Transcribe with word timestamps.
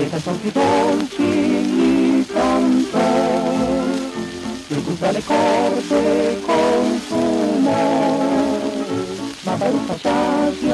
Deja 0.00 0.16
son 0.18 0.40
y 0.42 0.50
cantor, 2.24 3.84
que 4.66 4.74
gusta 4.76 5.12
le 5.12 5.20
corte 5.20 6.40
con 6.46 7.00
su 7.06 7.16
humor, 7.16 8.60
Maparuja 9.44 9.96
ya 10.02 10.50
se 10.58 10.72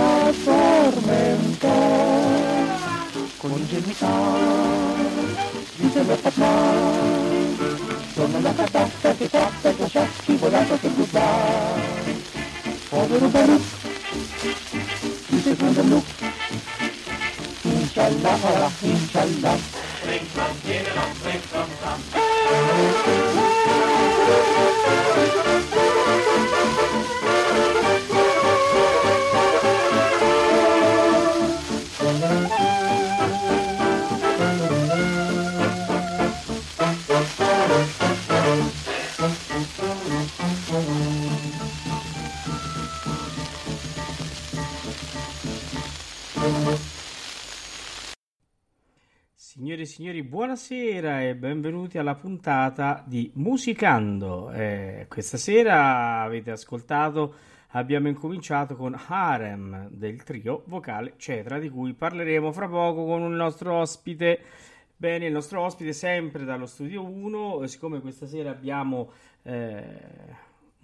atormentó, 0.48 1.76
con 3.42 3.50
un 3.50 3.66
dice 3.66 4.06
lo 6.04 6.16
pasar, 6.18 6.76
sono 8.14 8.38
la 8.40 8.54
catasta 8.54 9.12
che 9.16 9.28
tratta 9.28 9.70
e 9.70 9.74
lascia 9.76 10.06
scivolata 10.20 10.76
per 10.76 10.92
guardare. 10.94 12.14
Povero 12.90 13.26
Baruch, 13.26 13.74
chi 15.26 15.40
si 15.40 15.52
prende 15.54 15.80
il 15.80 15.86
tjalala, 18.10 18.70
tjalala, 19.10 19.54
tjalala. 21.50 23.05
Signori, 50.16 50.22
buonasera 50.22 51.22
e 51.22 51.34
benvenuti 51.34 51.98
alla 51.98 52.14
puntata 52.14 53.02
di 53.06 53.30
Musicando. 53.34 54.50
Eh, 54.50 55.06
questa 55.08 55.36
sera 55.36 56.22
avete 56.22 56.50
ascoltato, 56.50 57.34
abbiamo 57.70 58.08
incominciato 58.08 58.76
con 58.76 58.98
Harem 59.08 59.88
del 59.90 60.22
trio 60.22 60.62
vocale 60.66 61.14
Cetra, 61.16 61.58
di 61.58 61.68
cui 61.68 61.92
parleremo 61.92 62.50
fra 62.52 62.68
poco 62.68 63.04
con 63.04 63.22
il 63.22 63.36
nostro 63.36 63.74
ospite. 63.74 64.40
Bene, 64.96 65.26
il 65.26 65.32
nostro 65.32 65.60
ospite 65.60 65.92
sempre 65.92 66.44
dallo 66.44 66.66
studio 66.66 67.04
1, 67.04 67.66
siccome 67.66 68.00
questa 68.00 68.26
sera 68.26 68.50
abbiamo 68.50 69.10
eh, 69.42 69.84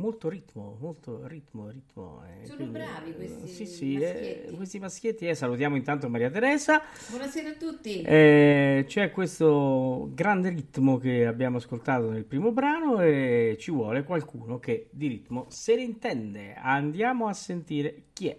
molto 0.02 0.28
ritmo, 0.28 0.76
molto 0.80 1.24
ritmo, 1.28 1.70
ritmo. 1.70 2.24
Eh, 2.26 2.46
Sono 2.46 2.56
quindi, 2.56 2.78
bravi 2.78 3.14
questi 3.14 3.46
sì, 3.46 3.66
sì, 3.66 3.94
eh, 3.94 3.98
maschietti. 4.00 4.52
Eh, 4.52 4.56
questi 4.56 4.78
maschietti. 4.80 5.28
Eh, 5.28 5.34
salutiamo 5.36 5.76
intanto 5.76 6.08
Maria 6.08 6.28
Teresa. 6.28 6.82
Buonasera 7.08 7.50
a 7.50 7.52
tutti. 7.52 8.02
Eh, 8.02 8.84
c'è 8.88 9.12
questo 9.12 10.10
grande 10.12 10.48
ritmo 10.48 10.98
che 10.98 11.24
abbiamo 11.24 11.58
ascoltato 11.58 12.10
nel 12.10 12.24
primo 12.24 12.50
brano 12.50 13.00
e 13.00 13.56
ci 13.60 13.70
vuole 13.70 14.02
qualcuno 14.02 14.58
che 14.58 14.88
di 14.90 15.06
ritmo 15.06 15.46
se 15.48 15.76
ne 15.76 15.82
intende. 15.82 16.54
Andiamo 16.54 17.28
a 17.28 17.32
sentire 17.32 18.06
chi 18.12 18.26
è. 18.26 18.38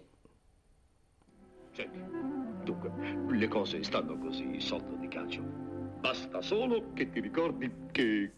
Senti, 1.72 1.98
dunque, 2.66 2.92
le 3.30 3.48
cose 3.48 3.82
stanno 3.84 4.18
così 4.18 4.60
sotto 4.60 4.96
di 4.96 5.08
calcio. 5.08 5.42
Basta 6.02 6.42
solo 6.42 6.92
che 6.92 7.10
ti 7.10 7.22
ricordi 7.22 7.72
che 7.92 8.32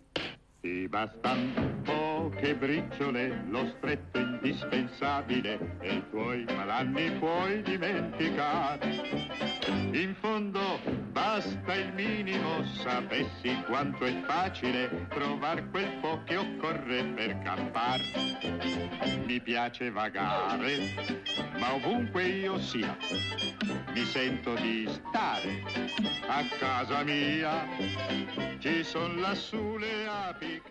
ti 0.66 0.88
bastano 0.88 1.80
poche 1.84 2.56
briciole, 2.56 3.46
lo 3.50 3.72
stretto 3.78 4.18
indispensabile 4.18 5.78
e 5.80 5.94
i 5.98 6.04
tuoi 6.10 6.44
malanni 6.56 7.12
puoi 7.20 7.62
dimenticare. 7.62 8.90
In 9.92 10.16
fondo 10.20 11.05
basta 11.16 11.74
il 11.76 11.94
minimo, 11.94 12.62
sapessi 12.84 13.64
quanto 13.66 14.04
è 14.04 14.14
facile 14.28 15.08
trovare 15.08 15.66
quel 15.70 15.90
po' 16.02 16.22
che 16.26 16.36
occorre 16.36 17.06
per 17.16 17.40
campare. 17.40 18.04
Mi 19.26 19.40
piace 19.40 19.92
vagare, 19.92 20.94
ma 21.58 21.74
ovunque 21.74 22.24
io 22.24 22.60
sia, 22.60 22.98
mi 23.94 24.04
sento 24.04 24.56
di 24.56 24.86
stare 24.90 25.64
a 26.28 26.44
casa 26.60 27.02
mia. 27.04 27.66
Ci 28.60 28.84
sono 28.84 29.16
lassù 29.20 29.78
le 29.78 30.08
api 30.08 30.62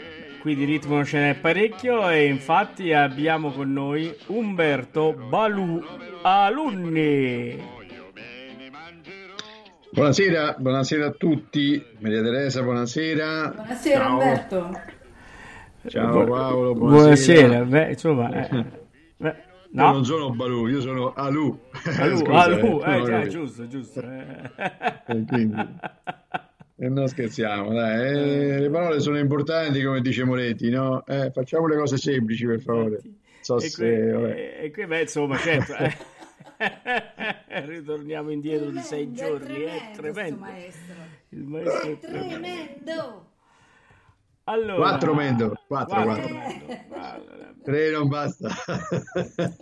Qui 0.41 0.55
di 0.55 0.65
ritmo 0.65 1.05
ce 1.07 1.21
n'è 1.21 1.35
parecchio 1.37 2.11
e 2.11 2.27
infatti 2.27 2.93
abbiamo 2.93 3.51
con 3.51 3.73
noi 3.73 4.15
Umberto 4.27 5.15
Balù 5.15 5.83
Alunni. 6.21 7.74
Buonasera, 9.95 10.57
buonasera 10.59 11.07
a 11.07 11.11
tutti. 11.13 11.81
Maria 12.01 12.21
Teresa, 12.21 12.65
buonasera. 12.65 13.53
Buonasera 13.55 13.99
Ciao. 14.01 14.13
Umberto. 14.13 14.81
Ciao 15.87 16.25
Paolo, 16.25 16.75
buonasera. 16.75 17.47
buonasera. 17.47 17.65
Beh, 17.65 17.91
insomma, 17.91 18.33
eh, 18.33 18.65
beh, 19.19 19.37
no. 19.71 19.85
Io 19.85 19.93
non 19.93 20.05
sono 20.05 20.31
Balù, 20.31 20.67
io 20.67 20.81
sono 20.81 21.13
Alù. 21.13 21.57
Alù, 22.01 22.17
Scusa, 22.27 22.43
Alù. 22.43 22.83
Eh, 22.85 22.97
eh, 22.97 23.03
già, 23.05 23.27
giusto, 23.29 23.69
giusto. 23.69 24.01
Eh. 24.01 25.03
quindi... 25.07 25.55
E 26.77 26.89
non 26.89 27.07
scherziamo, 27.07 27.73
dai. 27.73 28.09
Eh, 28.09 28.59
le 28.59 28.71
parole 28.71 28.99
sono 28.99 29.17
importanti, 29.21 29.81
come 29.81 30.01
dice 30.01 30.25
Moretti, 30.25 30.71
no? 30.71 31.07
Eh, 31.07 31.31
facciamo 31.33 31.69
le 31.69 31.77
cose 31.77 31.99
semplici, 31.99 32.47
per 32.47 32.61
favore. 32.61 33.01
So 33.43 33.59
e, 33.59 33.69
se, 33.69 33.77
qui, 33.77 34.65
e 34.65 34.71
qui, 34.73 34.87
beh, 34.87 35.03
insomma, 35.03 35.37
certo. 35.37 35.75
Eh. 36.57 37.67
Ritorniamo 37.67 38.31
indietro 38.31 38.67
tremendo, 38.67 38.81
di 38.81 38.87
sei 38.87 39.13
giorni, 39.13 39.63
è 39.63 39.91
tremendo. 39.95 40.41
Maestro. 40.41 40.95
Il 41.31 41.45
maestro 41.45 41.91
è 41.91 41.99
tremendo. 41.99 42.29
tremendo. 42.29 43.33
Allora, 44.45 44.77
Quattro 44.77 45.15
mendo, 45.15 45.55
quattro, 45.67 46.03
quattro 46.03 46.05
quattro. 46.05 46.35
mendo. 46.35 46.77
Allora, 46.91 47.53
Tre 47.65 47.91
non 47.93 48.09
basta. 48.09 48.51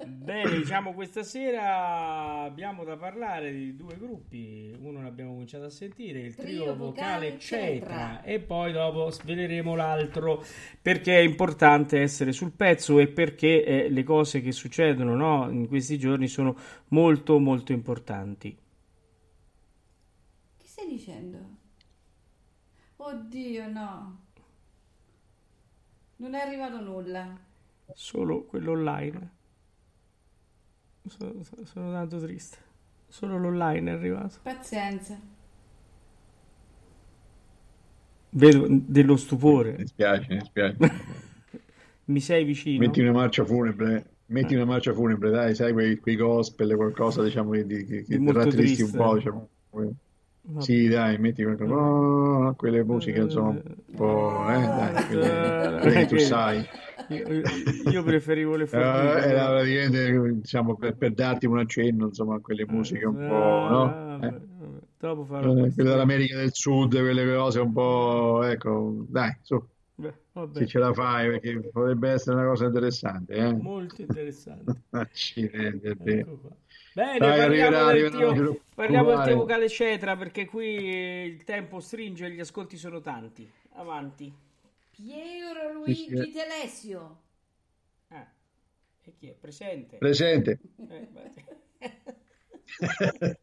Bene, 0.08 0.56
diciamo 0.56 0.92
questa 0.92 1.22
sera 1.22 2.40
abbiamo 2.42 2.82
da 2.82 2.96
parlare 2.96 3.52
di 3.52 3.76
due 3.76 3.96
gruppi. 3.96 4.74
Uno 4.80 5.00
l'abbiamo 5.02 5.30
cominciato 5.34 5.66
a 5.66 5.70
sentire, 5.70 6.18
il 6.18 6.34
trio, 6.34 6.62
Trio 6.62 6.76
vocale 6.76 7.38
Cetra. 7.38 8.22
e 8.22 8.40
poi 8.40 8.72
dopo 8.72 9.08
sveleremo 9.10 9.76
l'altro 9.76 10.42
perché 10.82 11.16
è 11.16 11.20
importante 11.20 12.00
essere 12.00 12.32
sul 12.32 12.50
pezzo 12.50 12.98
e 12.98 13.06
perché 13.06 13.64
eh, 13.64 13.88
le 13.88 14.02
cose 14.02 14.40
che 14.40 14.50
succedono 14.50 15.14
no, 15.14 15.48
in 15.48 15.68
questi 15.68 15.96
giorni 15.96 16.26
sono 16.26 16.56
molto 16.88 17.38
molto 17.38 17.70
importanti. 17.70 18.56
Che 20.58 20.66
stai 20.66 20.88
dicendo? 20.88 21.38
Oddio, 22.96 23.68
no. 23.68 24.21
Non 26.22 26.34
è 26.34 26.38
arrivato 26.38 26.80
nulla. 26.80 27.36
Solo 27.92 28.44
quello 28.44 28.70
online. 28.70 29.30
Sono, 31.04 31.32
sono 31.64 31.90
tanto 31.90 32.20
triste. 32.20 32.58
Solo 33.08 33.38
l'online 33.38 33.90
è 33.90 33.94
arrivato. 33.94 34.36
Pazienza. 34.40 35.20
Vedo 38.30 38.66
dello 38.70 39.16
stupore. 39.16 39.74
Mi 39.78 39.86
spiace, 39.88 40.34
mi 40.34 40.44
spiace. 40.44 40.76
Mi 42.06 42.20
sei 42.20 42.44
vicino? 42.44 42.78
Metti 42.78 43.00
una 43.00 43.12
marcia 43.12 43.44
funebre, 43.44 44.10
metti 44.26 44.54
una 44.54 44.64
marcia 44.64 44.92
funebre, 44.92 45.30
dai, 45.30 45.54
sai 45.56 45.72
quei, 45.72 45.98
quei 45.98 46.16
gospel, 46.16 46.74
qualcosa 46.76 47.22
diciamo 47.22 47.50
che, 47.50 47.66
che, 47.66 48.04
che 48.04 48.16
un 48.16 48.92
po', 48.96 49.14
diciamo. 49.16 49.48
Vabbè. 50.44 50.62
Sì, 50.62 50.88
dai, 50.88 51.18
metti 51.18 51.44
qualcosa, 51.44 51.72
oh, 51.72 52.54
quelle 52.56 52.82
musiche, 52.82 53.20
insomma, 53.20 53.50
un 53.50 53.94
po', 53.94 54.44
eh, 54.48 54.58
dai, 54.58 55.06
quelle, 55.06 55.78
quelle 55.80 55.94
che 56.00 56.06
tu 56.06 56.18
sai. 56.18 56.66
Io, 57.08 57.42
io 57.90 58.02
preferivo 58.02 58.56
le 58.56 58.64
Eh, 58.66 58.66
formiche. 58.66 59.26
era 59.26 59.46
praticamente, 59.48 60.34
diciamo, 60.40 60.76
per, 60.76 60.96
per 60.96 61.12
darti 61.12 61.46
un 61.46 61.58
accenno, 61.58 62.06
insomma, 62.06 62.36
a 62.36 62.40
quelle 62.40 62.66
musiche 62.66 63.06
un 63.06 63.14
po', 63.14 63.68
no? 63.68 64.18
Eh. 64.20 64.40
Dopo 64.98 65.24
farò 65.24 65.50
eh, 65.52 65.72
quelle 65.72 65.90
dell'America 65.90 66.36
del 66.36 66.52
Sud, 66.52 66.90
quelle 66.98 67.34
cose 67.36 67.60
un 67.60 67.72
po', 67.72 68.42
ecco, 68.42 69.04
dai, 69.08 69.36
su, 69.42 69.64
Beh, 69.94 70.14
se 70.52 70.66
ce 70.66 70.78
la 70.78 70.92
fai, 70.92 71.28
perché 71.28 71.70
potrebbe 71.70 72.10
essere 72.10 72.36
una 72.36 72.48
cosa 72.48 72.66
interessante, 72.66 73.34
eh? 73.34 73.52
molto 73.52 74.00
interessante. 74.00 74.82
Accidenti. 74.90 76.10
Ecco. 76.10 76.56
Bene, 76.94 77.18
Dai, 77.18 77.38
parliamo 77.38 77.44
arriverà, 77.44 77.84
del 77.92 78.04
arriverà, 78.04 78.32
tio, 78.32 78.60
parliamo 78.74 79.10
del 79.10 79.22
tio 79.22 79.36
vocale 79.36 79.68
Cetra 79.68 80.16
perché 80.16 80.44
qui 80.46 80.66
il 80.66 81.42
tempo 81.44 81.80
stringe 81.80 82.26
e 82.26 82.30
gli 82.32 82.40
ascolti 82.40 82.76
sono 82.76 83.00
tanti. 83.00 83.50
Avanti. 83.74 84.32
Piero 84.90 85.72
Luigi 85.72 86.08
Sì, 86.08 86.16
sì. 86.16 86.32
Telesio. 86.32 87.20
Ah, 88.08 88.30
e 89.02 89.14
chi 89.16 89.28
è 89.28 89.32
presente? 89.32 89.96
Presente. 89.96 90.58
Eh. 90.90 91.08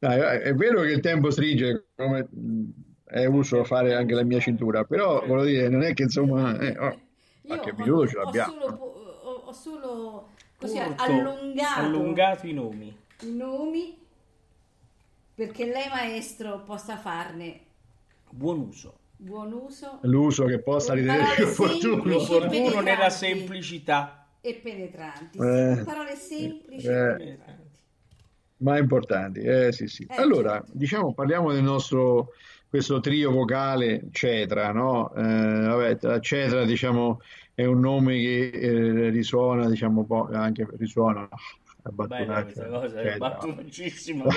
Dai, 0.00 0.40
è 0.42 0.54
vero 0.54 0.82
che 0.82 0.90
il 0.92 1.00
tempo 1.00 1.30
stringe, 1.30 1.86
come 1.96 2.26
mh, 2.30 2.70
è 3.04 3.24
uso 3.26 3.64
fare 3.64 3.94
anche 3.94 4.14
la 4.14 4.22
mia 4.22 4.38
cintura, 4.40 4.84
però 4.84 5.24
voglio 5.26 5.44
dire, 5.44 5.68
non 5.68 5.82
è 5.82 5.92
che 5.94 6.04
insomma, 6.04 6.56
eh, 6.58 6.76
oh, 6.78 7.00
Io 7.42 7.46
qualche 7.46 7.70
ho, 7.70 7.74
minuto 7.76 8.06
ce 8.08 8.16
ho 8.18 8.22
l'abbiamo. 8.22 8.52
solo, 8.52 8.66
ho, 8.76 9.32
ho 9.46 9.52
solo 9.52 10.28
così 10.58 10.76
Corto, 10.76 11.02
allungato, 11.02 11.80
allungato 11.80 12.46
i 12.46 12.52
nomi. 12.52 12.96
i 13.22 13.32
nomi 13.32 13.96
perché 15.34 15.66
lei 15.66 15.88
maestro 15.88 16.62
possa 16.64 16.96
farne 16.96 17.60
Buon 18.30 18.58
uso. 18.60 18.98
buon 19.16 19.52
uso 19.52 19.98
L'uso 20.02 20.44
che 20.46 20.58
possa 20.60 20.92
ritenere 20.94 21.44
opportuno. 21.44 22.16
Opportuno 22.16 22.80
nella 22.80 23.08
semplicità. 23.10 24.26
e 24.40 24.54
penetranti. 24.54 25.38
Eh, 25.38 25.82
parole 25.84 26.14
semplici 26.16 26.86
eh. 26.86 26.90
e 26.90 27.14
penetranti. 27.16 27.66
Ma 28.58 28.76
importanti, 28.78 29.40
eh 29.40 29.70
sì 29.72 29.86
sì. 29.86 30.04
Eh, 30.10 30.16
Allora, 30.20 30.52
certo. 30.54 30.70
diciamo, 30.74 31.12
parliamo 31.14 31.52
del 31.52 31.62
nostro, 31.62 32.32
questo 32.68 32.98
trio 33.00 33.30
vocale 33.30 34.08
Cetra, 34.10 34.72
no? 34.72 35.14
Eh, 35.14 35.22
vabbè, 35.22 36.20
Cetra, 36.20 36.64
diciamo, 36.64 37.20
è 37.58 37.64
un 37.64 37.80
nome 37.80 38.16
che 38.18 38.50
eh, 38.50 39.08
risuona, 39.08 39.68
diciamo, 39.68 40.02
un 40.02 40.06
po', 40.06 40.28
anche 40.30 40.64
risuona, 40.76 41.28
la 41.82 42.06
Bella 42.06 42.44
questa 42.44 42.68
cosa, 42.68 43.00
è 43.00 43.16
battucissima. 43.16 44.26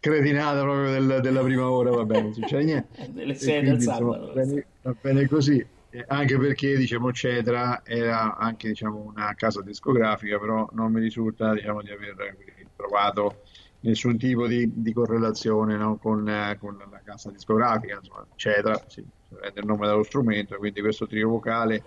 cretinata 0.00 0.62
proprio 0.62 0.90
del- 0.90 1.20
della 1.20 1.42
prima 1.44 1.70
ora, 1.70 1.90
va 1.92 2.04
bene, 2.04 2.22
non 2.22 2.34
succede 2.34 2.64
niente. 2.64 3.06
Delle 3.14 3.34
sei 3.36 3.62
del 3.62 3.80
sabato. 3.80 4.26
va 4.26 4.32
bene, 4.32 4.66
va 4.82 4.96
bene 5.00 5.28
così. 5.28 5.64
Eh, 5.90 6.04
anche 6.08 6.36
perché 6.36 6.76
diciamo 6.76 7.12
Cetra 7.12 7.82
era 7.84 8.36
anche 8.36 8.66
diciamo, 8.66 8.98
una 9.14 9.32
casa 9.36 9.62
discografica, 9.62 10.40
però 10.40 10.68
non 10.72 10.90
mi 10.90 10.98
risulta 10.98 11.54
diciamo, 11.54 11.80
di 11.80 11.90
aver 11.92 12.20
eh, 12.22 12.66
trovato 12.74 13.42
nessun 13.84 14.16
tipo 14.18 14.46
di, 14.46 14.70
di 14.74 14.92
correlazione 14.92 15.76
no, 15.76 15.98
con, 15.98 16.28
eh, 16.28 16.56
con 16.58 16.76
la 16.90 17.00
casa 17.04 17.30
discografica. 17.30 17.96
Insomma, 17.96 18.26
Cetra 18.34 18.84
sì, 18.88 19.06
prende 19.28 19.60
il 19.60 19.66
nome 19.66 19.86
dello 19.86 20.02
strumento, 20.02 20.56
quindi 20.58 20.80
questo 20.80 21.06
trio 21.06 21.28
vocale 21.28 21.84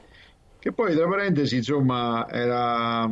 che 0.60 0.74
poi 0.74 0.96
tra 0.96 1.08
parentesi 1.08 1.58
insomma 1.58 2.28
era, 2.30 3.10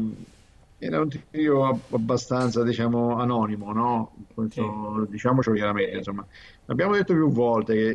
era 0.78 1.00
un 1.02 1.10
trio 1.10 1.66
ab- 1.68 1.94
abbastanza 1.94 2.64
diciamo 2.64 3.18
anonimo, 3.18 3.72
no? 3.74 4.16
Questo, 4.34 5.06
diciamocelo 5.10 5.56
chiaramente, 5.56 5.98
insomma. 5.98 6.26
Abbiamo 6.66 6.94
detto 6.96 7.14
più 7.14 7.30
volte 7.32 7.74
che 7.74 7.90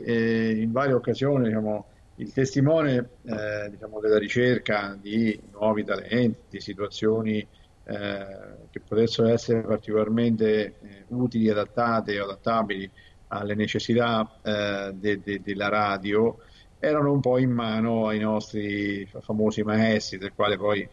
eh, 0.50 0.60
in 0.62 0.72
varie 0.72 0.94
occasioni 0.94 1.46
diciamo, 1.46 1.88
il 2.14 2.32
testimone 2.32 3.18
eh, 3.22 3.68
diciamo, 3.70 4.00
della 4.00 4.18
ricerca 4.18 4.94
di 4.96 5.40
nuovi 5.50 5.84
talenti, 5.84 6.60
situazioni 6.60 7.46
eh, 7.90 8.68
che 8.70 8.80
potessero 8.80 9.28
essere 9.28 9.62
particolarmente 9.62 10.78
eh, 10.80 11.04
utili, 11.08 11.48
adattate 11.48 12.20
o 12.20 12.24
adattabili 12.24 12.90
alle 13.28 13.54
necessità 13.54 14.40
eh, 14.42 14.92
de- 14.94 15.20
de- 15.20 15.40
della 15.40 15.68
radio, 15.68 16.36
erano 16.78 17.12
un 17.12 17.20
po' 17.20 17.38
in 17.38 17.50
mano 17.50 18.06
ai 18.06 18.20
nostri 18.20 19.06
famosi 19.06 19.62
maestri, 19.62 20.18
del 20.18 20.32
quale 20.34 20.56
poi, 20.56 20.88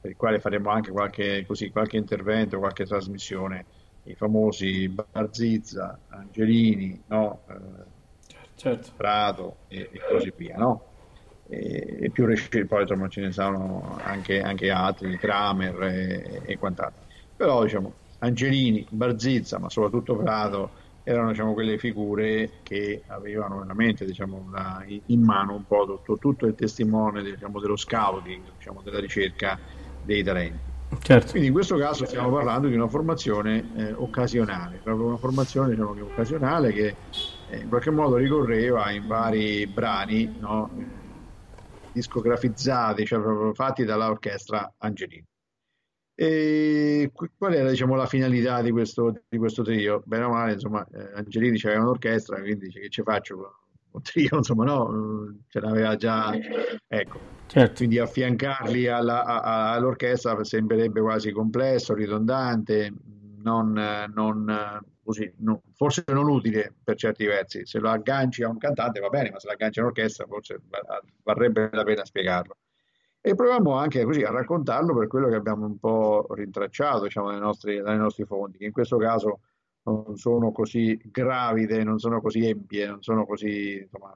per 0.00 0.10
il 0.10 0.16
quale 0.16 0.38
faremo 0.38 0.70
anche 0.70 0.90
qualche, 0.92 1.44
così, 1.44 1.70
qualche 1.70 1.96
intervento, 1.96 2.58
qualche 2.58 2.84
trasmissione, 2.84 3.66
i 4.04 4.14
famosi 4.14 4.88
Barzizza, 4.88 6.00
Angelini, 6.08 7.02
no? 7.08 7.42
Eh, 7.48 7.96
Certo. 8.54 8.90
Prato 8.96 9.58
e, 9.68 9.88
e 9.92 10.00
così 10.10 10.32
via, 10.36 10.56
no? 10.56 10.82
E, 11.50 12.10
più 12.12 12.26
recenti, 12.26 12.64
poi 12.66 12.82
insomma 12.82 13.08
ce 13.08 13.22
ne 13.22 13.32
sono 13.32 13.98
anche, 14.02 14.40
anche 14.42 14.70
altri, 14.70 15.16
Kramer 15.16 15.82
e, 15.82 16.42
e 16.44 16.58
quant'altro. 16.58 17.04
Però 17.34 17.62
diciamo, 17.62 17.92
Angelini, 18.18 18.86
Barzizza, 18.90 19.58
ma 19.58 19.70
soprattutto 19.70 20.16
Prato, 20.16 20.70
erano 21.04 21.30
diciamo, 21.30 21.54
quelle 21.54 21.78
figure 21.78 22.50
che 22.62 23.02
avevano 23.06 23.60
veramente 23.60 24.04
diciamo, 24.04 24.36
una- 24.36 24.84
in 24.86 25.22
mano 25.22 25.54
un 25.54 25.64
po' 25.64 25.86
tutto, 25.86 26.18
tutto 26.18 26.46
il 26.46 26.54
testimone 26.54 27.22
diciamo, 27.22 27.60
dello 27.60 27.76
scouting, 27.76 28.42
diciamo, 28.56 28.82
della 28.82 29.00
ricerca 29.00 29.58
dei 30.04 30.22
talenti. 30.22 30.76
Certo. 31.00 31.30
Quindi 31.30 31.48
in 31.48 31.54
questo 31.54 31.76
caso 31.76 32.06
stiamo 32.06 32.30
parlando 32.30 32.66
di 32.68 32.74
una 32.74 32.88
formazione 32.88 33.72
eh, 33.76 33.92
occasionale, 33.92 34.80
proprio 34.82 35.06
una 35.06 35.16
formazione 35.16 35.70
diciamo, 35.70 35.92
che 35.92 36.00
occasionale 36.00 36.72
che 36.72 36.94
eh, 37.50 37.58
in 37.58 37.68
qualche 37.68 37.90
modo 37.90 38.16
ricorreva 38.16 38.90
in 38.90 39.06
vari 39.06 39.66
brani 39.66 40.34
no, 40.40 40.70
discografizzati, 41.98 43.04
cioè 43.04 43.20
proprio 43.20 43.54
fatti 43.54 43.84
dall'orchestra 43.84 44.72
Angelini. 44.78 45.24
E 46.20 47.10
qu- 47.12 47.30
qual 47.36 47.54
era 47.54 47.70
diciamo, 47.70 47.94
la 47.94 48.06
finalità 48.06 48.60
di 48.60 48.70
questo, 48.72 49.22
di 49.28 49.38
questo 49.38 49.62
trio? 49.62 50.02
Bene 50.04 50.24
o 50.24 50.30
male, 50.30 50.52
insomma, 50.54 50.84
eh, 50.92 51.12
Angelini 51.14 51.58
c'aveva 51.58 51.82
un'orchestra, 51.82 52.40
quindi 52.40 52.66
dice 52.66 52.80
che 52.80 52.88
ci 52.88 53.02
faccio 53.02 53.36
un 53.92 54.02
trio, 54.02 54.28
insomma, 54.38 54.64
no, 54.64 55.28
eh, 55.28 55.36
ce 55.48 55.60
l'aveva 55.60 55.94
già, 55.96 56.32
ecco. 56.88 57.36
Certo. 57.46 57.74
Quindi 57.76 57.98
affiancarli 57.98 58.88
alla- 58.88 59.24
a- 59.24 59.72
all'orchestra 59.72 60.42
sembrerebbe 60.44 61.00
quasi 61.00 61.30
complesso, 61.30 61.94
ridondante, 61.94 62.92
non, 63.42 63.72
non, 64.12 64.80
così, 65.08 65.32
no- 65.38 65.62
forse 65.72 66.04
non 66.08 66.28
utile 66.28 66.74
per 66.84 66.96
certi 66.96 67.24
versi. 67.24 67.64
Se 67.64 67.78
lo 67.78 67.88
agganci 67.88 68.42
a 68.42 68.48
un 68.50 68.58
cantante 68.58 69.00
va 69.00 69.08
bene, 69.08 69.30
ma 69.30 69.38
se 69.38 69.46
lo 69.46 69.54
agganci 69.54 69.78
a 69.78 69.82
un'orchestra 69.82 70.26
forse 70.26 70.60
va- 70.68 71.02
varrebbe 71.22 71.70
la 71.72 71.82
pena 71.82 72.04
spiegarlo. 72.04 72.56
E 73.18 73.34
proviamo 73.34 73.72
anche 73.74 74.04
così 74.04 74.22
a 74.22 74.30
raccontarlo 74.30 74.94
per 74.94 75.06
quello 75.06 75.28
che 75.28 75.36
abbiamo 75.36 75.64
un 75.64 75.78
po' 75.78 76.26
rintracciato, 76.34 77.04
diciamo, 77.04 77.28
dalle 77.28 77.40
nostre- 77.40 77.80
dalle 77.80 77.96
nostre 77.96 78.26
fonti, 78.26 78.58
che 78.58 78.66
in 78.66 78.72
questo 78.72 78.98
caso 78.98 79.40
non 79.84 80.18
sono 80.18 80.52
così 80.52 81.00
gravide, 81.06 81.82
non 81.84 81.98
sono 81.98 82.20
così 82.20 82.46
empie, 82.46 82.86
non 82.86 83.00
sono 83.02 83.24
così, 83.24 83.78
insomma, 83.80 84.14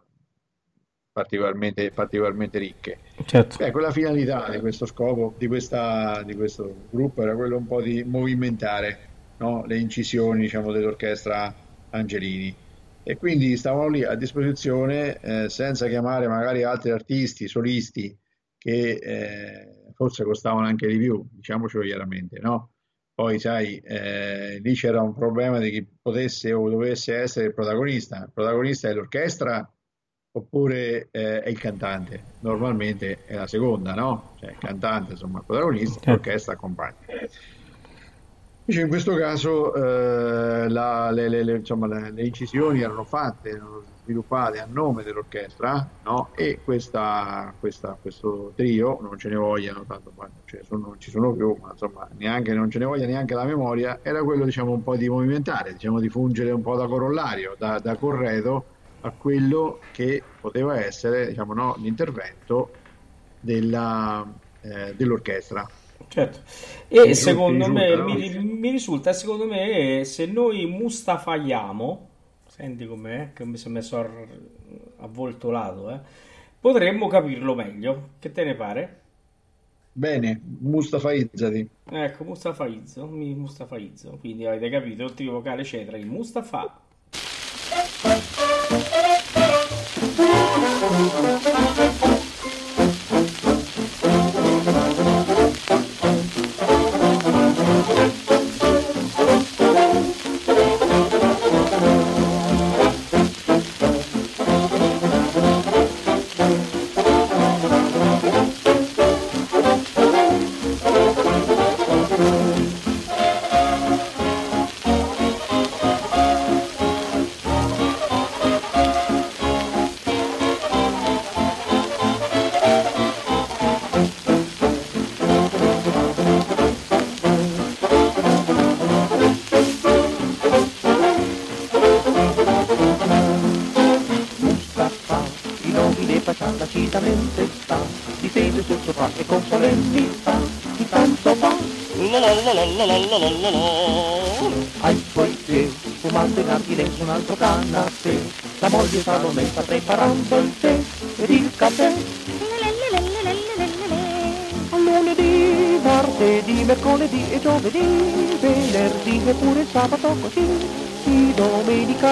particolarmente, 1.11 1.91
particolarmente 1.91 2.59
ricche. 2.59 2.99
Certo. 3.25 3.63
Ecco, 3.63 3.79
la 3.79 3.93
finalità 3.93 4.51
di 4.51 4.61
questo 4.61 4.85
scopo, 4.85 5.33
di, 5.39 5.47
questa, 5.47 6.23
di 6.23 6.35
questo 6.35 6.71
gruppo 6.91 7.23
era 7.23 7.35
quello 7.35 7.57
un 7.57 7.67
po' 7.67 7.81
di 7.81 8.05
movimentare 8.05 9.09
no, 9.39 9.65
le 9.67 9.79
incisioni 9.79 10.43
diciamo, 10.43 10.73
dell'orchestra 10.73 11.55
Angelini. 11.91 12.55
e 13.03 13.17
quindi 13.17 13.57
stavano 13.57 13.89
lì 13.89 14.05
a 14.05 14.15
disposizione 14.15 15.19
eh, 15.21 15.49
senza 15.49 15.89
chiamare 15.89 16.29
magari 16.29 16.63
altri 16.63 16.91
artisti, 16.91 17.49
solisti 17.49 18.17
che 18.57 18.91
eh, 18.93 19.93
forse 19.95 20.25
costavano 20.25 20.67
anche 20.67 20.87
di 20.87 20.99
più, 20.99 21.27
diciamocelo 21.33 21.83
chiaramente, 21.85 22.39
no? 22.39 22.71
Poi, 23.15 23.39
sai, 23.39 23.79
eh, 23.79 24.59
lì 24.63 24.75
c'era 24.75 25.03
un 25.03 25.15
problema 25.15 25.59
di 25.59 25.71
chi 25.71 25.87
potesse 26.01 26.53
o 26.53 26.71
dovesse 26.71 27.15
essere 27.17 27.47
il 27.47 27.55
protagonista. 27.55 28.23
Il 28.25 28.31
protagonista 28.33 28.89
è 28.89 28.95
l'orchestra 28.95 29.71
oppure 30.35 31.09
eh, 31.11 31.43
è 31.43 31.49
il 31.49 31.59
cantante? 31.59 32.37
Normalmente 32.41 33.25
è 33.27 33.35
la 33.35 33.47
seconda, 33.47 33.95
no? 33.95 34.35
Cioè 34.39 34.51
il 34.53 34.59
cantante, 34.59 35.13
insomma, 35.13 35.41
il 35.41 35.45
protagonista, 35.45 35.93
Certo. 35.95 36.11
l'orchestra 36.11 36.53
accompagna. 36.55 36.97
Invece 38.65 38.85
in 38.85 38.89
questo 38.91 39.17
caso 39.17 39.75
eh, 39.75 40.69
la- 40.69 41.11
le, 41.11 41.29
le- 41.29 41.43
le- 41.43 41.57
insomma, 41.57 41.89
le- 41.89 42.23
incisioni 42.25 42.81
erano 42.81 43.05
fatte, 43.05 43.49
erano 43.51 43.83
sviluppate 43.83 44.61
a 44.61 44.67
nome 44.67 45.03
dell'orchestra, 45.03 45.99
no? 46.03 46.33
E 46.33 46.63
questa, 46.63 47.57
questa- 47.59 47.99
questo 48.01 48.53
trio, 48.55 48.99
non 49.01 49.19
ce 49.19 49.29
ne 49.31 49.35
vogliano, 49.37 49.85
tanto 49.85 50.13
ce 50.45 50.59
ne 50.59 50.63
sono- 50.63 50.87
non 50.87 51.01
ci 51.01 51.11
sono 51.11 51.35
più, 51.35 51.57
ma 51.61 51.71
insomma 51.73 52.09
neanche, 52.13 52.55
non 52.55 52.71
ce 52.71 52.79
ne 52.79 52.85
voglia 52.85 53.07
neanche 53.07 53.35
la 53.35 53.45
memoria, 53.45 53.99
era 54.03 54.23
quello 54.23 54.45
diciamo 54.45 54.71
un 54.73 54.83
po' 54.85 54.97
di 54.97 55.09
movimentare, 55.09 55.73
diciamo 55.73 55.99
di 55.99 56.09
fungere 56.09 56.53
un 56.53 56.63
po' 56.63 56.77
da 56.77 56.87
corollario, 56.87 57.55
da, 57.59 57.81
da 57.81 57.97
corredo 57.97 58.69
a 59.01 59.11
quello 59.17 59.89
che 59.91 60.37
poteva 60.39 60.79
essere 60.81 61.27
diciamo, 61.27 61.53
no, 61.53 61.75
l'intervento 61.79 62.85
della, 63.39 64.25
eh, 64.61 64.95
dell'orchestra. 64.95 65.69
Certo. 66.13 66.41
E 66.89 67.15
Mi 67.15 67.15
secondo 67.15 67.69
risulta, 67.69 67.71
me, 67.71 67.95
no? 67.97 68.05
mi, 68.05 68.39
mi 68.45 68.71
risulta, 68.71 69.15
secondo 69.15 69.47
me, 69.47 70.05
se 70.05 70.27
noi 70.27 70.67
mustafaiamo, 70.67 72.09
senti 72.47 72.87
com'è, 72.87 73.33
che 73.33 73.47
mi 73.47 73.57
sono 73.57 73.75
messo 73.77 73.97
avvoltolato, 74.99 75.91
eh, 75.91 76.01
potremmo 76.61 77.09
capirlo 77.09 77.55
meglio. 77.55 78.11
Che 78.19 78.31
te 78.31 78.45
ne 78.45 78.55
pare? 78.55 79.01
Bene, 79.95 80.39
mustafaizzati. 80.61 81.69
Ecco, 81.85 82.25
mustafaizzo, 82.25 83.07
mi 83.07 83.35
mustafaizzo. 83.35 84.17
Quindi 84.19 84.45
avete 84.47 84.69
capito, 84.69 85.05
il 85.05 85.15
trio 85.15 85.33
vocale 85.33 85.65
cetra 85.65 85.97
in 85.97 86.09
Mustafa. 86.09 86.81
Mustafa, 90.91 91.72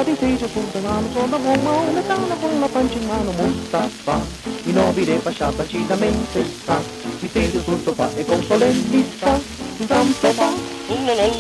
difeso 0.03 0.47
sul 0.49 0.65
denaro, 0.73 1.07
sono 1.13 1.37
uomo 1.37 1.81
una 1.89 2.01
tana 2.01 2.35
con 2.35 2.61
la 2.61 2.67
pancia 2.67 2.99
in 2.99 3.07
mano, 3.07 3.33
Mustafa. 3.33 4.21
Il 4.65 4.75
nobile 4.75 5.17
pascià 5.17 5.49
precisamente 5.49 6.45
sta, 6.45 6.81
difeso 7.19 7.61
sul 7.61 7.81
sofà 7.83 8.11
e 8.15 8.25
con 8.25 8.43
solennità, 8.43 9.39
intanto 9.79 10.33
fa. 10.33 10.53
Bene, 10.89 11.31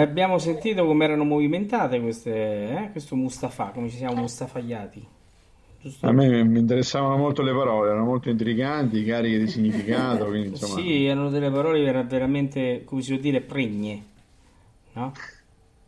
abbiamo 0.00 0.38
sentito 0.38 0.84
come 0.84 1.04
erano 1.04 1.24
movimentate 1.24 2.00
queste, 2.00 2.32
eh, 2.32 2.88
questo 2.92 3.16
Mustafa, 3.16 3.70
come 3.70 3.88
ci 3.88 3.96
siamo 3.96 4.16
mustafaiati. 4.16 5.06
Giusto? 5.80 6.06
A 6.06 6.12
me 6.12 6.42
mi 6.42 6.58
interessavano 6.58 7.16
molto 7.16 7.42
le 7.42 7.52
parole, 7.52 7.90
erano 7.90 8.04
molto 8.04 8.28
intriganti, 8.28 9.04
cariche 9.04 9.38
di 9.38 9.46
significato, 9.46 10.26
quindi 10.28 10.48
insomma... 10.48 10.80
Sì, 10.80 11.04
erano 11.04 11.30
delle 11.30 11.50
parole 11.50 11.82
vera- 11.82 12.02
veramente, 12.02 12.82
come 12.84 13.02
si 13.02 13.12
può 13.12 13.20
dire, 13.20 13.40
pregne, 13.40 14.04
no? 14.94 15.12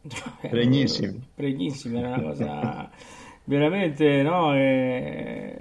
Pregnissime. 0.49 1.19
Pregnissime, 1.35 1.99
era 1.99 2.09
una 2.09 2.21
cosa 2.21 2.91
veramente, 3.45 4.23
no? 4.23 4.55
Eh, 4.55 5.57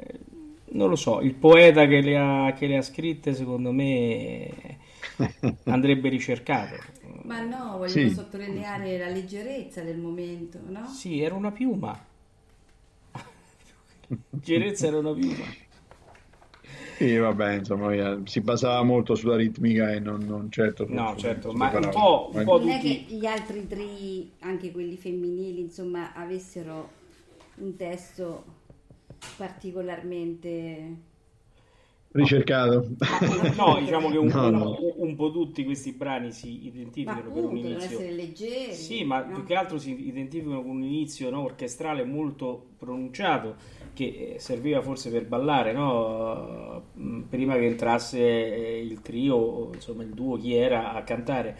non 0.70 0.89
lo 0.89 0.96
so, 0.96 1.22
il 1.22 1.34
poeta 1.34 1.88
che 1.88 2.01
le 2.01 2.18
ha, 2.18 2.54
che 2.54 2.68
le 2.68 2.77
ha 2.77 2.82
scritte, 2.82 3.34
secondo 3.34 3.72
me, 3.72 4.50
andrebbe 5.66 6.10
ricercato. 6.10 6.75
Ma 7.27 7.41
no, 7.41 7.77
voglio 7.77 8.07
Sì. 8.07 8.10
sottolineare 8.10 8.98
la 8.98 9.07
leggerezza 9.10 9.81
del 9.84 9.98
momento, 10.00 10.60
no? 10.67 11.00
Sì, 11.00 11.22
era 11.22 11.36
una 11.36 11.51
piuma. 11.51 12.03
Gerezza 14.41 14.88
era 14.88 14.98
una 15.00 15.13
piuma. 15.13 15.55
Sì, 16.98 17.15
vabbè, 17.17 17.53
insomma, 17.57 17.93
eh, 17.93 18.22
si 18.25 18.41
basava 18.41 18.81
molto 18.84 19.13
sulla 19.15 19.36
ritmica 19.36 19.91
e 19.91 20.00
non, 20.00 20.25
non 20.25 20.50
certo 20.51 20.88
No, 20.89 21.15
su- 21.15 21.17
certo, 21.17 21.51
ma 21.53 21.72
un 21.75 21.79
parole. 21.79 21.91
po', 21.91 22.29
un 22.34 22.43
po' 22.43 22.60
Non 22.60 22.69
è 22.69 22.79
tutti... 22.79 23.05
che 23.07 23.15
gli 23.15 23.25
altri 23.25 23.67
tri, 23.67 24.31
anche 24.39 24.72
quelli 24.72 24.96
femminili, 24.98 25.60
insomma, 25.62 26.13
avessero 26.13 26.89
un 27.55 27.75
testo 27.75 28.46
particolarmente... 29.36 31.07
Ricercato. 32.12 32.88
No, 33.56 33.80
diciamo 33.80 34.10
che 34.10 34.18
un, 34.18 34.28
No, 34.34 34.50
un- 34.50 34.52
no. 34.52 34.78
un 34.98 35.16
po' 35.16 35.32
tutti 35.32 35.64
questi 35.64 35.92
brani 35.94 36.32
si 36.32 36.66
identificano 36.68 37.32
per 37.32 37.44
appunto, 37.44 37.50
un 37.50 37.58
inizio. 37.58 38.00
essere 38.00 38.12
leggeri. 38.12 38.74
Sì, 38.74 39.04
ma 39.04 39.24
no? 39.24 39.34
più 39.34 39.44
che 39.44 39.56
altro 39.56 39.78
si 39.78 40.08
identificano 40.08 40.62
con 40.62 40.72
un 40.72 40.84
inizio 40.84 41.30
no, 41.30 41.42
orchestrale 41.44 42.04
molto 42.06 42.70
pronunciato 42.78 43.56
che 43.94 44.34
eh, 44.36 44.40
serviva 44.40 44.82
forse 44.82 45.10
per 45.12 45.26
ballare, 45.28 45.74
no? 45.74 46.84
Mm, 47.00 47.22
Prima 47.24 47.56
che 47.56 47.66
entrasse 47.66 48.20
eh, 48.20 48.82
il 48.82 49.02
trio, 49.02 49.72
insomma 49.74 50.04
il 50.04 50.14
duo, 50.14 50.38
chi 50.38 50.54
era 50.56 50.94
a 50.94 51.04
cantare. 51.04 51.56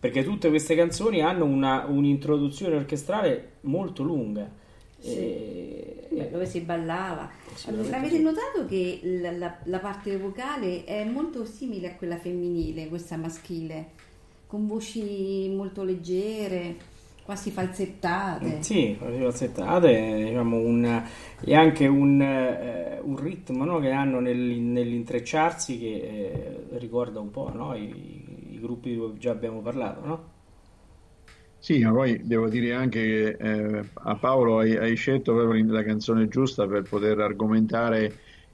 Perché 0.00 0.22
tutte 0.22 0.48
queste 0.48 0.74
canzoni 0.76 1.20
hanno 1.22 1.44
una, 1.44 1.84
un'introduzione 1.86 2.76
orchestrale 2.76 3.56
molto 3.62 4.02
lunga. 4.02 4.48
Sì. 4.98 5.10
E- 5.10 5.92
Beh, 5.94 5.97
dove 6.30 6.46
si 6.46 6.60
ballava. 6.60 7.28
Avete 7.92 8.18
notato 8.18 8.66
che 8.66 9.00
la, 9.02 9.30
la- 9.32 9.58
la 9.64 9.78
parte 9.78 10.16
vocale 10.16 10.84
è 10.84 11.04
molto 11.04 11.44
simile 11.44 11.92
a 11.92 11.94
quella 11.96 12.16
femminile, 12.16 12.88
questa 12.88 13.16
maschile, 13.16 13.86
con 14.46 14.66
voci 14.66 15.50
molto 15.54 15.82
leggere, 15.84 16.76
quasi 17.24 17.50
falsettate. 17.50 18.62
Sì, 18.62 18.96
le 18.98 19.18
falsettate, 19.20 20.24
diciamo, 20.24 20.56
un, 20.56 21.02
e 21.44 21.54
anche 21.54 21.86
un, 21.86 22.22
eh, 22.22 22.98
un 23.02 23.16
ritmo 23.16 23.64
no, 23.64 23.78
che 23.80 23.90
hanno 23.90 24.20
nel- 24.20 24.36
nell'intrecciarsi 24.38 25.78
che 25.78 25.86
eh, 25.94 26.78
ricorda 26.78 27.20
un 27.20 27.30
po' 27.30 27.50
no, 27.52 27.74
i, 27.74 28.54
i 28.54 28.58
gruppi 28.60 28.90
di 28.92 28.96
cui 28.96 29.18
già 29.18 29.32
abbiamo 29.32 29.60
parlato, 29.60 30.06
no? 30.06 30.36
Sì, 31.60 31.82
ma 31.82 31.90
poi 31.92 32.20
devo 32.24 32.48
dire 32.48 32.72
anche 32.72 33.00
che 33.00 33.36
eh, 33.38 33.84
a 33.94 34.14
Paolo 34.16 34.58
hai, 34.60 34.76
hai 34.76 34.94
scelto 34.94 35.34
proprio 35.34 35.64
la 35.72 35.82
canzone 35.82 36.28
giusta 36.28 36.66
per 36.66 36.82
poter 36.82 37.18
argomentare 37.18 38.12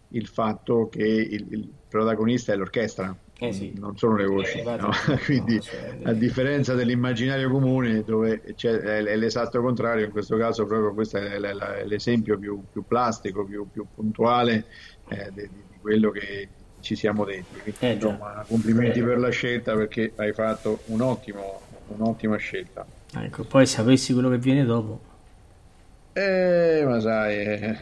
il 0.09 0.27
fatto 0.27 0.89
che 0.89 1.03
il, 1.03 1.47
il 1.51 1.69
protagonista 1.89 2.53
è 2.53 2.57
l'orchestra, 2.57 3.15
Eh 3.39 3.53
sì. 3.53 3.73
non 3.77 3.97
sono 3.97 4.17
le 4.17 4.27
voci, 4.27 4.59
Infatti, 4.59 4.81
no? 4.83 4.89
no, 5.09 5.19
Quindi, 5.25 5.61
cioè, 5.61 5.99
a 6.05 6.13
differenza 6.13 6.75
dell'immaginario 6.75 7.51
comune, 7.51 8.03
dove 8.05 8.41
c'è, 8.55 8.73
è, 8.79 9.17
l'esatto 9.17 9.61
contrario, 9.61 10.05
in 10.07 10.11
questo 10.13 10.37
caso 10.37 10.65
proprio 10.67 10.95
questo 10.95 11.19
è, 11.19 11.39
l'esempio 11.85 12.39
più, 12.39 12.63
più 12.71 12.85
plastico, 12.87 13.45
più, 13.45 13.69
più 13.71 13.87
puntuale 13.93 14.67
eh, 15.09 15.31
di, 15.33 15.43
di 15.43 15.79
quello 15.81 16.11
che 16.11 16.49
ci 16.81 16.95
siamo 16.97 17.25
detti. 17.25 17.59
Quindi, 17.61 17.79
Eh, 17.81 17.93
insomma, 17.93 18.45
complimenti 18.47 19.03
per 19.03 19.19
la 19.19 19.31
scelta 19.31 19.75
perché 19.75 20.13
hai 20.17 20.33
fatto 20.33 20.83
un 20.87 21.01
ottimo, 21.01 21.63
un'ottima 21.95 22.37
scelta. 22.37 22.87
Ecco, 23.17 23.45
poi 23.45 23.67
sapessi 23.67 24.13
quello 24.13 24.29
che 24.31 24.39
viene 24.39 24.65
dopo. 24.65 25.01
Eh, 26.13 26.85
ma 26.87 27.01
sai, 27.01 27.37
eh, 27.37 27.77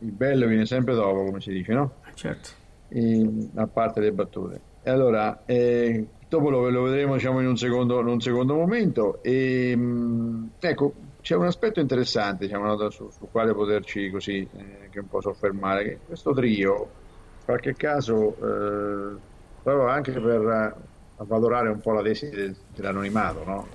il 0.00 0.12
bello 0.12 0.46
viene 0.46 0.64
sempre 0.66 0.94
dopo, 0.94 1.24
come 1.24 1.40
si 1.40 1.50
dice, 1.50 1.72
no? 1.72 1.96
Eh, 2.06 2.14
Certo. 2.14 2.48
E- 2.88 3.48
a 3.56 3.66
parte 3.66 4.00
le 4.00 4.12
battute. 4.12 4.60
E 4.82 4.90
allora, 4.90 5.44
eh, 5.44 6.06
dopo 6.26 6.48
lo, 6.48 6.68
lo 6.70 6.82
vedremo 6.84 7.14
diciamo, 7.14 7.40
in 7.40 7.46
un 7.46 7.56
secondo, 7.58 8.00
in 8.00 8.06
un 8.06 8.20
secondo 8.20 8.54
momento. 8.54 9.22
E, 9.22 9.76
mh, 9.76 10.52
ecco, 10.58 10.94
c'è 11.20 11.36
un 11.36 11.44
aspetto 11.44 11.80
interessante 11.80 12.46
diciamo, 12.46 12.66
no, 12.74 12.90
su- 12.90 13.10
sul 13.10 13.28
quale 13.30 13.52
poterci 13.52 14.10
così 14.10 14.48
eh, 14.56 14.88
che 14.90 14.98
un 15.00 15.08
po' 15.08 15.20
soffermare. 15.20 16.00
Questo 16.06 16.32
trio, 16.32 16.72
in 16.74 17.44
qualche 17.44 17.74
caso, 17.74 18.34
eh, 18.36 19.18
proprio 19.62 19.86
anche 19.88 20.12
per 20.12 20.88
eh, 21.20 21.22
avvalorare 21.22 21.68
un 21.68 21.80
po' 21.80 21.92
la 21.92 22.02
tesi 22.02 22.28
del- 22.30 22.56
dell'anonimato, 22.66 23.44
no? 23.44 23.74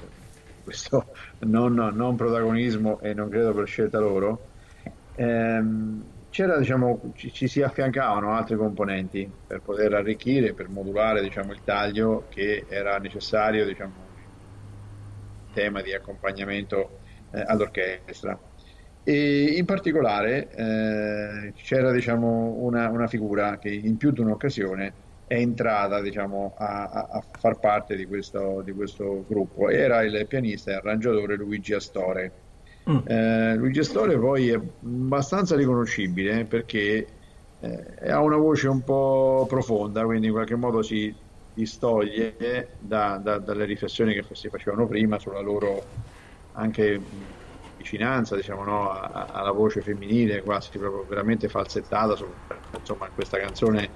Questo 0.61 1.11
non, 1.39 1.73
non 1.73 2.15
protagonismo 2.15 2.99
e 3.01 3.13
non 3.13 3.29
credo 3.29 3.53
per 3.53 3.67
scelta 3.67 3.99
loro. 3.99 4.49
Ehm, 5.13 6.13
diciamo, 6.29 7.11
ci, 7.13 7.31
ci 7.31 7.47
si 7.47 7.61
affiancavano 7.61 8.33
altri 8.33 8.55
componenti 8.57 9.31
per 9.45 9.61
poter 9.61 9.93
arricchire, 9.93 10.53
per 10.53 10.69
modulare, 10.69 11.21
diciamo, 11.21 11.51
il 11.53 11.61
taglio 11.63 12.27
che 12.27 12.65
era 12.67 12.97
necessario, 12.97 13.65
diciamo, 13.65 14.11
tema 15.51 15.81
di 15.81 15.93
accompagnamento 15.93 17.01
eh, 17.31 17.41
all'orchestra. 17.45 18.39
E 19.03 19.55
in 19.57 19.65
particolare 19.65 20.49
eh, 20.49 21.51
c'era, 21.53 21.91
diciamo, 21.91 22.55
una, 22.63 22.89
una 22.89 23.07
figura 23.07 23.57
che 23.59 23.69
in 23.73 23.97
più 23.97 24.11
di 24.11 24.19
un'occasione 24.21 24.97
è 25.27 25.35
entrata, 25.35 26.01
diciamo, 26.01 26.53
a, 26.57 26.83
a- 26.85 27.27
far 27.37 27.59
parte 27.59 27.95
di 27.95 28.05
questo, 28.05 28.61
di 28.63 28.71
questo 28.73 29.25
gruppo. 29.25 29.69
Era 29.69 30.03
il 30.03 30.25
pianista 30.27 30.71
e 30.71 30.75
arrangiatore 30.75 31.35
Luigi 31.35 31.73
Astore. 31.73 32.41
Mm. 32.89 32.97
Eh, 33.07 33.55
Luigi 33.55 33.79
Astore 33.79 34.17
poi 34.19 34.49
è 34.49 34.55
abbastanza 34.55 35.55
riconoscibile 35.55 36.45
perché 36.45 37.19
eh, 37.57 38.09
ha 38.11 38.21
una 38.21 38.37
voce 38.37 38.67
un 38.67 38.83
po' 38.83 39.45
profonda, 39.47 40.03
quindi 40.05 40.27
in 40.27 40.33
qualche 40.33 40.55
modo 40.55 40.81
si 40.83 41.15
distoglie 41.51 42.77
da- 42.79 43.17
da- 43.17 43.39
dalle 43.39 43.65
riflessioni 43.65 44.13
che 44.13 44.23
si 44.35 44.49
facevano 44.49 44.87
prima 44.87 45.17
sulla 45.19 45.39
loro 45.39 45.93
anche 46.51 47.01
vicinanza, 47.75 48.35
diciamo, 48.35 48.63
no, 48.63 48.89
alla 48.91 49.51
voce 49.51 49.81
femminile, 49.81 50.41
quasi 50.43 50.77
proprio 50.77 51.05
veramente 51.05 51.49
falsettata. 51.49 52.15
insomma, 52.77 53.07
in 53.07 53.13
questa 53.13 53.37
canzone 53.39 53.93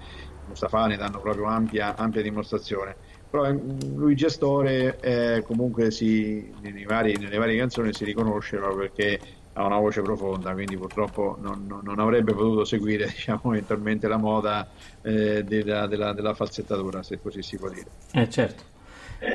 Mustafa 0.50 0.88
ne 0.88 0.98
danno 0.98 1.20
proprio 1.22 1.46
ampia, 1.46 1.96
ampia 1.96 2.22
dimostrazione. 2.22 2.98
Però 3.30 3.46
eh, 3.46 3.54
Luigi 3.54 4.26
Astore 4.26 5.00
eh, 5.00 5.44
comunque 5.44 5.92
si, 5.92 6.54
nei 6.60 6.84
vari- 6.86 7.18
nelle 7.18 7.38
varie 7.38 7.58
canzoni 7.58 7.94
si 7.94 8.04
riconosce 8.06 8.58
proprio 8.58 8.80
perché 8.90 9.20
ha 9.54 9.66
una 9.66 9.78
voce 9.80 10.02
profonda, 10.02 10.54
quindi 10.54 10.78
purtroppo 10.78 11.38
non, 11.40 11.66
non- 11.66 11.82
non 11.84 12.00
avrebbe 12.00 12.34
potuto 12.34 12.66
seguire 12.66 13.06
diciamo, 13.10 13.42
eventualmente 13.54 14.08
la 14.08 14.18
moda 14.18 14.70
eh, 15.02 15.44
della, 15.44 15.88
della- 15.88 16.14
della 16.14 16.34
falsettatura, 16.34 17.04
se 17.04 17.20
così 17.20 17.42
si 17.42 17.58
può 17.58 17.70
dire. 17.70 17.92
Eh, 18.12 18.30
certo. 18.30 18.64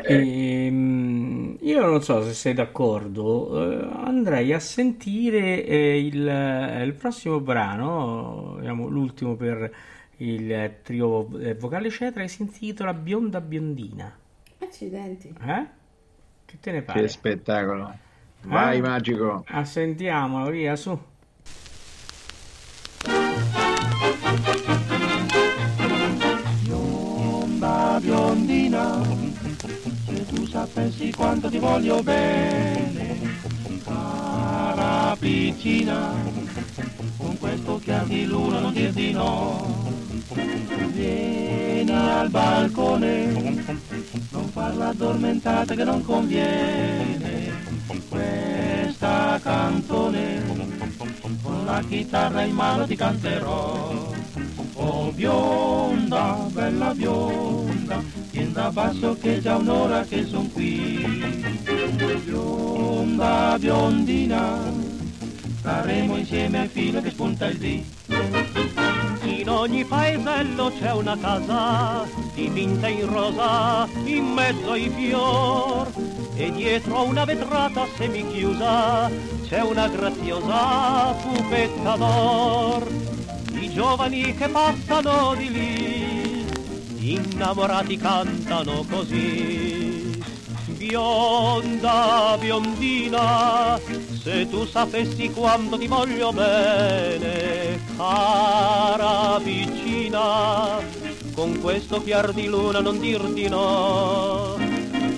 Ehm, 0.01 1.57
io 1.61 1.81
non 1.87 2.03
so 2.03 2.23
se 2.25 2.33
sei 2.35 2.55
d'accordo, 2.55 3.71
eh, 3.73 4.05
andrei 4.05 4.53
a 4.53 4.59
sentire 4.61 5.65
eh, 5.65 5.99
il, 6.07 6.29
eh, 6.29 6.85
il 6.85 6.95
prossimo 6.95 7.41
brano, 7.41 8.57
diciamo, 8.61 8.89
l'ultimo 8.89 9.37
per 9.37 9.73
il 10.19 10.53
eh, 10.53 10.81
trio 10.83 11.39
eh, 11.39 11.55
vocale 11.55 11.91
Cetra, 11.91 12.23
che 12.23 12.29
si 12.29 12.43
intitola 12.43 12.95
Bionda 12.95 13.41
Biondina. 13.41 14.17
Accidenti. 14.59 15.29
Eh? 15.29 15.67
Che 16.45 16.59
te 16.61 16.71
ne 16.73 16.79
Che 16.79 16.85
pare? 16.85 17.09
spettacolo! 17.09 17.97
Vai, 18.43 18.79
Eh? 18.79 18.81
magico! 18.83 19.45
Ah, 19.49 19.65
sentiamolo, 19.65 20.51
via, 20.51 20.77
su. 20.77 20.99
Bionda 26.63 27.99
biondina, 28.01 29.03
se 30.07 30.27
tu 30.27 30.47
sapessi 30.47 31.13
quanto 31.13 31.49
ti 31.49 31.59
voglio 31.59 32.03
bene, 32.03 33.34
piccina, 35.19 36.15
con 37.17 37.39
questo 37.39 37.73
occhiar 37.73 38.05
di 38.07 38.25
luna 38.27 38.61
non 38.61 38.73
dir 38.73 38.93
di 38.93 39.13
no. 39.13 39.93
Vieni 40.93 41.91
al 41.91 42.31
balcone, 42.31 43.27
non 44.31 44.49
farla 44.51 44.89
addormentata 44.89 45.75
che 45.75 45.85
non 45.85 46.03
conviene, 46.05 47.53
questa 48.09 49.39
canzone, 49.43 50.43
con 51.43 51.65
la 51.65 51.83
chitarra 51.89 52.43
in 52.43 52.55
mano 52.55 52.87
ti 52.87 52.97
canterò. 52.97 54.23
Oh 54.75 55.13
bionda, 55.13 56.47
bella 56.51 56.93
bionda, 56.93 58.03
vieni 58.31 58.53
da 58.53 58.71
basso 58.71 59.17
che 59.21 59.41
già 59.41 59.57
un'ora 59.57 60.03
che 60.03 60.25
son 60.25 60.51
qui. 60.51 61.05
Bionda, 62.25 63.57
biondina, 63.59 64.59
staremo 65.59 66.17
insieme 66.17 66.69
fino 66.69 66.99
a 66.99 67.03
che 67.03 67.11
spunta 67.11 67.47
il 67.47 67.59
dì. 67.59 67.87
In 69.23 69.49
ogni 69.49 69.85
paesello 69.85 70.73
c'è 70.79 70.93
una 70.93 71.17
casa 71.19 72.05
dipinta 72.35 72.89
in 72.89 73.07
rosa 73.07 73.87
in 74.05 74.25
mezzo 74.25 74.73
ai 74.73 74.91
fior 74.91 75.93
e 76.35 76.51
dietro 76.51 76.99
a 76.99 77.03
una 77.03 77.25
vetrata 77.25 77.87
semichiusa 77.97 79.11
c'è 79.47 79.61
una 79.61 79.87
graziosa 79.89 81.15
pupetta 81.23 81.97
d'or. 81.97 83.14
Giovani 83.75 84.33
che 84.37 84.49
passano 84.49 85.35
di 85.37 85.51
lì 85.51 87.13
innamorati 87.13 87.97
cantano 87.97 88.87
così. 88.89 90.23
Bionda, 90.77 92.37
biondina, 92.39 93.81
se 94.23 94.49
tu 94.49 94.65
sapessi 94.65 95.31
quanto 95.31 95.77
ti 95.77 95.89
voglio 95.89 96.33
bene, 96.33 97.81
cara 97.97 99.41
vicina, 99.43 100.79
con 101.35 101.61
questo 101.61 102.01
chiar 102.01 102.33
di 102.33 102.47
luna 102.47 102.81
non 102.81 103.01
dir 103.01 103.23
di 103.33 103.49
no. 103.49 104.64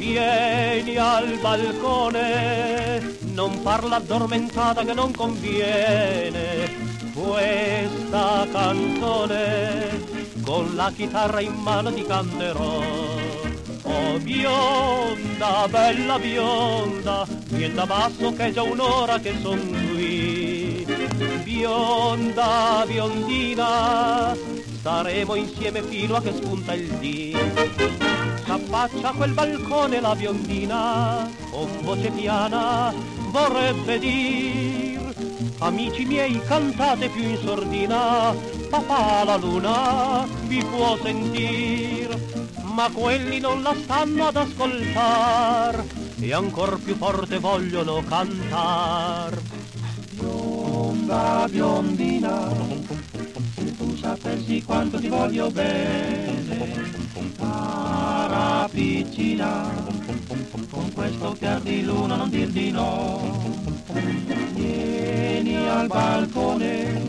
Vieni 0.09 0.97
al 0.97 1.37
balcone, 1.41 3.19
non 3.33 3.61
parla 3.63 3.97
addormentata 3.97 4.85
che 4.85 4.95
non 4.95 5.11
conviene. 5.11 6.71
Questa 7.13 8.47
canzone 8.53 10.05
con 10.43 10.77
la 10.77 10.93
chitarra 10.95 11.41
in 11.41 11.55
mano 11.55 11.93
ti 11.93 12.05
canterò. 12.07 12.83
Oh 13.83 14.19
bionda, 14.21 15.67
bella 15.69 16.21
bionda, 16.21 17.27
vieni 17.49 17.75
da 17.75 17.85
basso 17.85 18.33
che 18.33 18.47
è 18.47 18.53
già 18.53 18.63
un'ora 18.63 19.19
che 19.19 19.35
son 19.43 19.59
qui. 19.91 20.87
Bionda, 21.43 22.85
biondina, 22.87 24.37
staremo 24.87 25.35
insieme 25.35 25.83
fino 25.83 26.15
a 26.15 26.23
che 26.23 26.33
spunta 26.33 26.73
il 26.75 26.87
dì. 27.01 27.35
S'affaccia 28.47 29.09
a 29.09 29.13
quel 29.15 29.33
balcone 29.33 30.01
la 30.01 30.15
biondina, 30.15 31.29
con 31.51 31.69
voce 31.83 32.09
piana, 32.11 32.95
vorrebbe 33.33 33.99
dir 33.99 35.13
Amici 35.59 36.05
miei 36.05 36.41
cantate 36.47 37.09
più 37.09 37.23
in 37.23 37.37
sordina, 37.43 38.33
papà 38.71 39.25
la 39.25 39.37
luna 39.37 40.25
vi 40.45 40.63
può 40.63 40.97
sentir, 41.03 42.17
ma 42.63 42.89
quelli 42.93 43.41
non 43.41 43.63
la 43.63 43.75
stanno 43.83 44.29
ad 44.29 44.37
ascoltar 44.37 45.85
e 46.21 46.33
ancor 46.33 46.79
più 46.79 46.95
forte 46.95 47.39
vogliono 47.39 48.05
cantar. 48.07 49.37
Bionda 50.97 51.47
biondina, 51.49 52.51
se 53.55 53.77
tu 53.77 53.95
sapessi 53.97 54.63
quanto 54.65 54.99
ti 54.99 55.09
voglio 55.09 55.51
bene, 55.51 56.73
cara 57.37 58.67
piccina, 58.73 59.71
con 60.71 60.91
questo 60.95 61.33
chiar 61.39 61.61
di 61.61 61.85
luna 61.85 62.17
non 62.17 62.31
dir 62.31 62.49
di 62.49 62.71
no. 62.71 63.55
Vieni 64.55 65.57
al 65.57 65.87
balcone, 65.87 67.03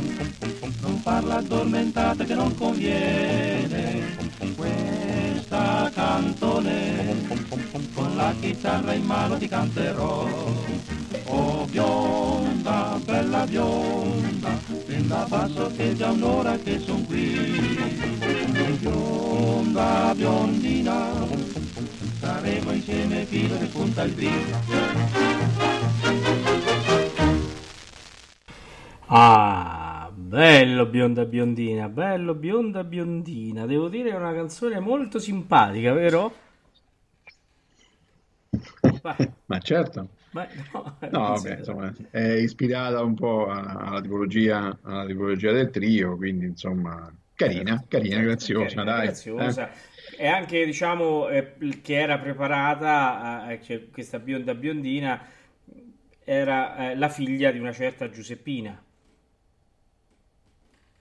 non 0.82 1.02
parla 1.02 1.38
addormentata 1.38 2.26
che 2.26 2.36
non 2.36 2.54
conviene. 2.56 4.15
Questa 4.56 5.89
cantone, 5.93 7.37
con 7.94 8.16
la 8.16 8.34
chitarra 8.40 8.94
in 8.94 9.06
mano 9.06 9.38
ti 9.38 9.48
canterò. 9.48 10.28
Oh 11.26 11.66
bionda, 11.66 13.00
bella 13.04 13.46
bionda, 13.46 14.50
vieni 14.86 15.08
da 15.08 15.26
basso 15.28 15.72
che 15.76 15.92
è 15.92 15.94
già 15.94 16.12
un'ora 16.12 16.58
che 16.58 16.80
son 16.80 17.06
qui. 17.06 17.36
Bionda, 18.80 20.14
biondina, 20.16 21.28
saremo 22.20 22.72
insieme 22.72 23.26
fino 23.26 23.56
a 23.56 23.58
che 23.58 23.66
spunta 23.66 24.04
il 24.04 24.14
dì. 24.14 24.32
Ah, 29.10 30.12
bello 30.14 30.86
bionda 30.86 31.26
biondina, 31.26 31.88
bello 31.88 32.34
bionda 32.34 32.84
biondina. 32.84 33.66
Devo 33.66 33.88
dire 33.88 34.12
è 34.12 34.16
una 34.16 34.34
canzone 34.34 34.80
molto 34.80 35.20
simpatica, 35.20 35.94
vero? 35.94 36.46
Ma 39.46 39.60
certo. 39.60 40.10
beh, 40.34 40.50
no, 40.72 40.98
No, 41.10 41.20
vabbè, 41.20 41.58
insomma, 41.60 41.93
è 42.12 42.20
ispirata 42.20 43.02
un 43.02 43.13
po' 43.15 43.48
alla 43.48 44.02
tipologia, 44.02 44.78
alla 44.84 45.06
tipologia 45.06 45.54
del 45.54 45.70
trio, 45.70 46.17
quindi 46.17 46.46
insomma, 46.48 47.10
carina, 47.34 47.82
carina, 47.88 48.20
graziosa, 48.22 48.84
carina, 48.84 48.84
dai. 48.84 49.15
graziosa. 49.15 49.70
E 50.15 50.28
anche, 50.28 50.65
diciamo, 50.65 51.30
eh, 51.30 51.56
che 51.82 51.96
era 52.00 52.17
preparata, 52.20 53.52
eh, 53.52 53.60
che 53.60 53.89
questa 53.89 54.20
bionda 54.20 54.54
biondina 54.56 55.26
era 56.24 56.91
eh, 56.91 56.96
la 56.96 57.10
figlia 57.10 57.52
di 57.52 57.60
una 57.60 57.72
certa 57.72 58.10
Giuseppina. 58.10 58.84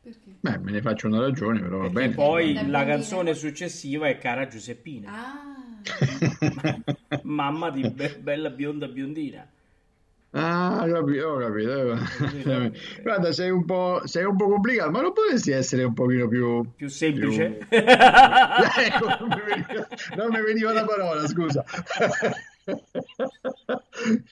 Perché? 0.02 0.36
Beh, 0.42 0.56
me 0.58 0.70
ne 0.72 0.80
faccio 0.80 1.08
una 1.08 1.20
ragione, 1.20 1.60
però 1.60 1.78
va 1.78 1.88
Perché 1.88 1.90
bene. 1.90 2.14
poi 2.14 2.66
La 2.66 2.84
canzone 2.84 3.34
successiva 3.34 4.08
è 4.08 4.18
Cara 4.18 4.46
Giuseppina, 4.48 5.10
Ah, 5.12 5.55
mamma 7.22 7.70
di 7.70 7.88
Be- 7.90 8.16
Bella 8.20 8.50
Bionda 8.50 8.86
Biondina. 8.88 9.46
Ah, 10.32 10.82
ho 10.84 10.92
capito, 10.92 11.26
ho 11.28 11.38
capito. 11.38 11.98
Guarda, 13.02 13.32
sei 13.32 13.50
un 13.50 13.64
po', 13.64 14.02
sei 14.04 14.24
un 14.24 14.36
po' 14.36 14.48
complicato, 14.48 14.90
ma 14.90 15.00
non 15.00 15.12
potresti 15.14 15.50
essere 15.50 15.82
un 15.84 15.94
pochino 15.94 16.28
più... 16.28 16.62
Più 16.76 16.88
semplice? 16.88 17.58
più- 17.68 17.78
Ecco, 17.78 19.06
non 19.06 19.28
mi 19.28 19.42
veniva, 19.46 19.88
non 20.16 20.28
mi 20.30 20.40
veniva 20.42 20.72
la 20.72 20.84
parola, 20.84 21.26
scusa. 21.26 21.64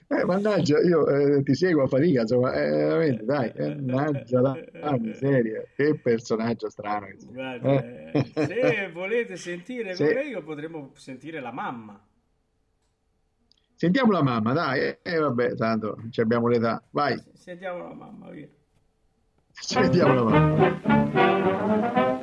Eh, 0.08 0.24
mannaggia, 0.24 0.80
io 0.80 1.06
eh, 1.08 1.42
ti 1.42 1.54
seguo 1.54 1.84
a 1.84 1.86
fatica, 1.86 2.22
insomma, 2.22 2.52
eh, 2.52 2.68
veramente, 2.70 3.24
dai, 3.24 3.52
eh, 3.54 3.74
mannaggia 3.76 4.40
la, 4.40 4.58
la 4.72 4.98
miseria, 4.98 5.62
che 5.74 5.98
personaggio 5.98 6.68
strano. 6.68 7.06
Guarda, 7.30 7.82
Eh. 7.84 8.10
eh, 8.12 8.24
se 8.34 8.90
volete 8.92 9.36
sentire 9.36 9.94
con 9.98 10.06
lei, 10.06 10.42
potremmo 10.42 10.90
sentire 10.94 11.40
la 11.40 11.52
mamma. 11.52 11.98
Sentiamo 13.76 14.12
la 14.12 14.22
mamma, 14.22 14.52
dai, 14.52 14.80
e 14.80 14.98
eh, 15.02 15.18
vabbè, 15.18 15.54
tanto 15.54 15.96
ci 16.10 16.20
abbiamo 16.20 16.48
l'età, 16.48 16.82
vai, 16.90 17.20
Sentiamo 17.34 17.88
la 17.88 17.94
mamma, 17.94 18.30
via. 18.30 18.48
sentiamo 19.50 20.14
la 20.14 20.22
mamma. 20.22 22.13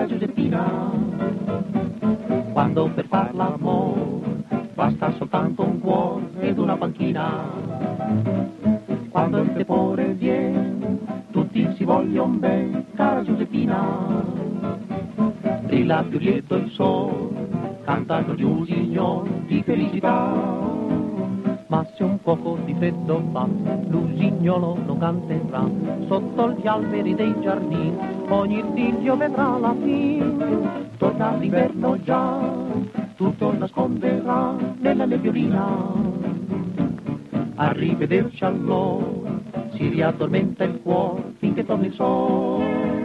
Cara 0.00 0.06
Giuseppina. 0.06 0.92
Quando 2.52 2.90
per 2.94 3.06
far 3.06 3.34
l'amore 3.34 4.44
basta 4.74 5.12
soltanto 5.16 5.62
un 5.62 5.80
cuore 5.80 6.24
ed 6.40 6.58
una 6.58 6.76
panchina. 6.76 7.50
Quando 9.10 9.40
il 9.40 9.52
tepore 9.52 10.14
viene, 10.14 10.98
tutti 11.30 11.68
si 11.76 11.84
vogliono 11.84 12.34
bene, 12.34 12.86
cara 12.94 13.22
Giuseppina. 13.22 14.24
Brilla 15.64 16.02
più 16.08 16.18
lieto 16.18 16.56
il 16.56 16.70
sole, 16.70 17.78
cantano 17.84 18.34
gli 18.34 18.42
usignoli 18.42 19.44
di 19.46 19.62
felicità. 19.62 20.58
Ma 21.66 21.86
se 21.94 22.02
un 22.02 22.18
poco 22.20 22.58
di 22.64 22.74
freddo 22.74 23.22
fa, 23.32 23.46
l'usignolo 23.88 24.76
non 24.84 24.98
canterà, 24.98 25.68
gli 26.52 26.66
alberi 26.66 27.14
dei 27.14 27.34
giardini, 27.40 27.96
ogni 28.28 28.64
figlio 28.74 29.16
vedrà 29.16 29.58
la 29.58 29.74
fine. 29.82 30.88
Torna 30.96 31.36
l'inverno 31.36 32.00
già, 32.02 32.40
tutto 33.16 33.52
nasconderà 33.56 34.56
nella 34.78 35.04
nebbiolina. 35.04 35.92
A 37.56 37.72
rivederci 37.72 38.44
allora, 38.44 39.38
si 39.74 39.88
riaddormenta 39.88 40.64
il 40.64 40.80
cuore 40.82 41.34
finché 41.38 41.64
torna 41.64 41.86
il 41.86 41.92
sole. 41.94 42.99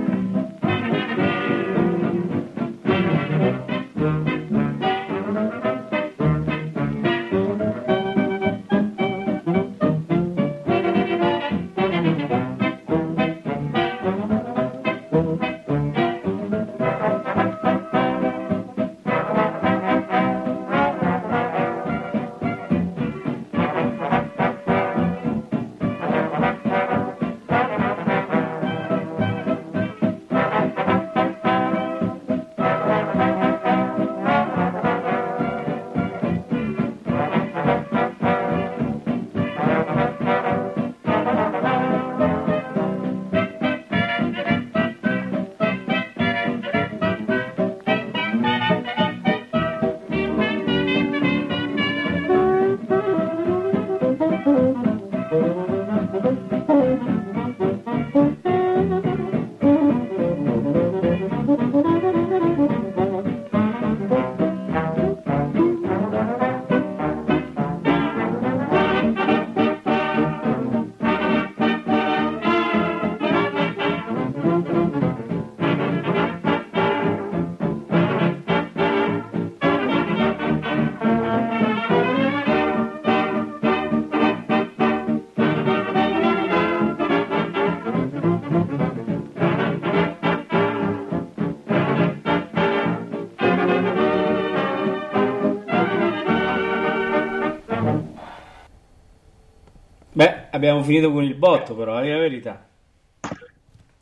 Abbiamo 100.55 100.83
finito 100.83 101.11
con 101.11 101.23
il 101.23 101.35
botto, 101.35 101.75
però, 101.75 101.97
è 101.97 102.09
la 102.09 102.17
verità. 102.17 102.67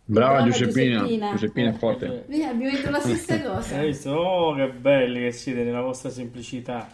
Brava 0.06 0.34
Brava 0.34 0.50
Giuseppina, 0.50 1.00
Giuseppina. 1.00 1.32
Giuseppina 1.32 1.70
è 1.70 1.74
forte. 1.74 2.26
Vedi, 2.28 2.44
abbiamo 2.44 2.76
detto 2.76 2.90
la 2.90 3.00
stessa 3.00 3.40
cosa. 3.42 3.78
Hai 3.78 3.88
visto? 3.88 4.12
Oh, 4.12 4.56
che 4.56 4.68
belli 4.70 5.22
che 5.22 5.32
siete 5.32 5.64
nella 5.64 5.82
vostra 5.82 6.10
semplicità. 6.10 6.88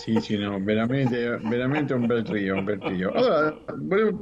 Sì, 0.00 0.18
sì, 0.18 0.38
no, 0.38 0.58
veramente, 0.62 1.38
veramente 1.44 1.92
un 1.92 2.06
bel 2.06 2.22
trio, 2.22 2.56
un 2.56 2.64
bel 2.64 2.78
trio. 2.78 3.10
Allora, 3.12 3.54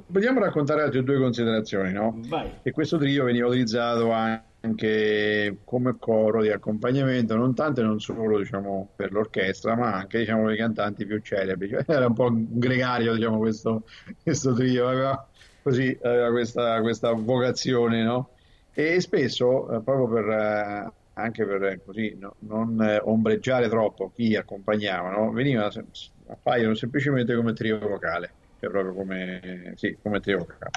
vogliamo 0.09 0.41
raccontare 0.41 0.83
altre 0.83 1.05
due 1.05 1.21
considerazioni, 1.21 1.93
no? 1.93 2.19
Vai. 2.27 2.51
Che 2.65 2.73
questo 2.73 2.99
trio 2.99 3.23
veniva 3.23 3.47
utilizzato 3.47 4.11
anche 4.11 5.59
come 5.63 5.95
coro 6.01 6.43
di 6.43 6.51
accompagnamento, 6.51 7.37
non 7.37 7.55
tanto 7.55 7.81
e 7.81 7.85
non 7.85 8.01
solo, 8.01 8.39
diciamo, 8.39 8.91
per 8.97 9.13
l'orchestra, 9.13 9.77
ma 9.77 9.95
anche, 9.95 10.19
diciamo, 10.19 10.47
per 10.47 10.55
i 10.55 10.59
cantanti 10.59 11.07
più 11.07 11.21
celebri. 11.21 11.69
Cioè, 11.69 11.85
era 11.87 12.07
un 12.07 12.15
po' 12.15 12.29
gregario, 12.33 13.15
diciamo, 13.15 13.39
questo, 13.39 13.85
questo 14.21 14.55
trio, 14.55 14.89
aveva, 14.89 15.29
così, 15.63 15.97
aveva 16.03 16.31
questa, 16.31 16.81
questa 16.81 17.13
vocazione, 17.13 18.03
no? 18.03 18.31
E 18.75 19.01
spesso, 19.01 19.77
eh, 19.77 19.81
proprio 19.81 20.09
per, 20.09 20.29
eh, 20.29 20.93
anche 21.19 21.45
per 21.47 21.63
eh, 21.65 21.83
così 21.85 22.15
no- 22.17 22.37
non 22.41 22.81
eh, 22.83 22.99
ombreggiare 23.03 23.69
troppo 23.69 24.11
chi 24.11 24.37
accompagnava, 24.37 25.11
no? 25.11 25.31
Veniva, 25.33 25.71
sem- 25.71 25.89
appaiono 26.29 26.75
semplicemente 26.75 27.35
come 27.35 27.53
trio 27.53 27.79
vocale, 27.79 28.37
cioè 28.59 28.71
proprio 28.71 28.95
come, 28.95 29.73
sì, 29.77 29.99
come 30.01 30.21
trio 30.21 30.39
vocale. 30.39 30.71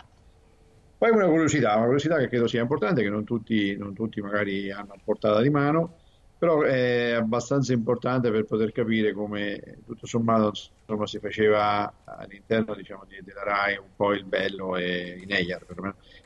Poi 0.97 1.09
una 1.11 1.25
curiosità, 1.27 1.75
una 1.75 1.85
curiosità 1.85 2.17
che 2.19 2.27
credo 2.27 2.47
sia 2.47 2.61
importante, 2.61 3.01
che 3.01 3.09
non 3.09 3.23
tutti, 3.23 3.75
non 3.75 3.93
tutti 3.93 4.21
magari 4.21 4.69
hanno 4.71 4.93
a 4.93 4.99
portata 5.03 5.41
di 5.41 5.49
mano, 5.49 5.99
però 6.37 6.61
è 6.61 7.11
abbastanza 7.13 7.73
importante 7.73 8.29
per 8.31 8.45
poter 8.45 8.71
capire 8.71 9.11
come 9.13 9.59
tutto 9.83 10.05
sommato 10.05 10.51
insomma, 10.85 11.07
si 11.07 11.19
faceva 11.19 12.03
all'interno 12.05 12.75
diciamo, 12.75 13.05
di- 13.05 13.19
della 13.23 13.43
RAI 13.43 13.77
un 13.77 13.93
po' 13.95 14.13
il 14.13 14.25
bello 14.25 14.75
e 14.77 15.17
in 15.21 15.31
Eyar, 15.31 15.65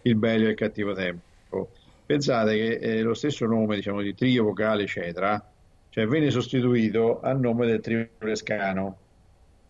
il 0.03 0.15
bello 0.17 0.47
e 0.47 0.49
il 0.49 0.55
cattivo 0.55 0.93
tempo. 0.93 1.71
Pensate 2.05 2.55
che 2.55 2.73
eh, 2.75 3.01
lo 3.01 3.13
stesso 3.13 3.45
nome 3.45 3.75
diciamo, 3.75 4.01
di 4.01 4.13
trio 4.13 4.43
vocale 4.43 4.83
eccetera, 4.83 5.43
cioè 5.89 6.05
venne 6.07 6.29
sostituito 6.29 7.19
al 7.21 7.39
nome 7.39 7.65
del 7.67 7.79
trio 7.81 8.09
lescano 8.19 8.97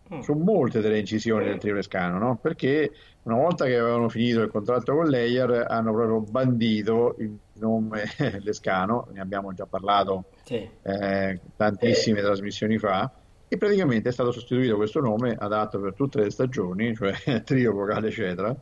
Mm. 0.08 0.20
su 0.20 0.34
molte 0.34 0.80
delle 0.80 1.00
incisioni 1.00 1.46
del 1.46 1.58
trio 1.58 1.74
Lescano, 1.74 2.18
no? 2.18 2.36
Perché 2.36 2.92
una 3.22 3.38
volta 3.38 3.64
che 3.64 3.76
avevano 3.76 4.08
finito 4.08 4.40
il 4.40 4.50
contratto 4.50 4.94
con 4.94 5.08
l'Eyer 5.08 5.66
hanno 5.68 5.92
proprio 5.92 6.20
bandito 6.20 7.16
il 7.18 7.36
nome 7.54 8.04
Lescano, 8.42 9.08
ne 9.12 9.20
abbiamo 9.20 9.52
già 9.52 9.66
parlato 9.66 10.26
Sì. 10.44 10.68
eh, 10.82 11.40
tantissime 11.56 12.20
trasmissioni 12.20 12.78
fa, 12.78 13.10
e 13.48 13.56
praticamente 13.56 14.08
è 14.10 14.12
stato 14.12 14.30
sostituito 14.30 14.76
questo 14.76 15.00
nome 15.00 15.34
adatto 15.36 15.80
per 15.80 15.94
tutte 15.94 16.22
le 16.22 16.30
stagioni, 16.30 16.94
cioè 16.94 17.12
trio 17.42 17.72
vocale 17.72 18.06
eccetera, 18.06 18.54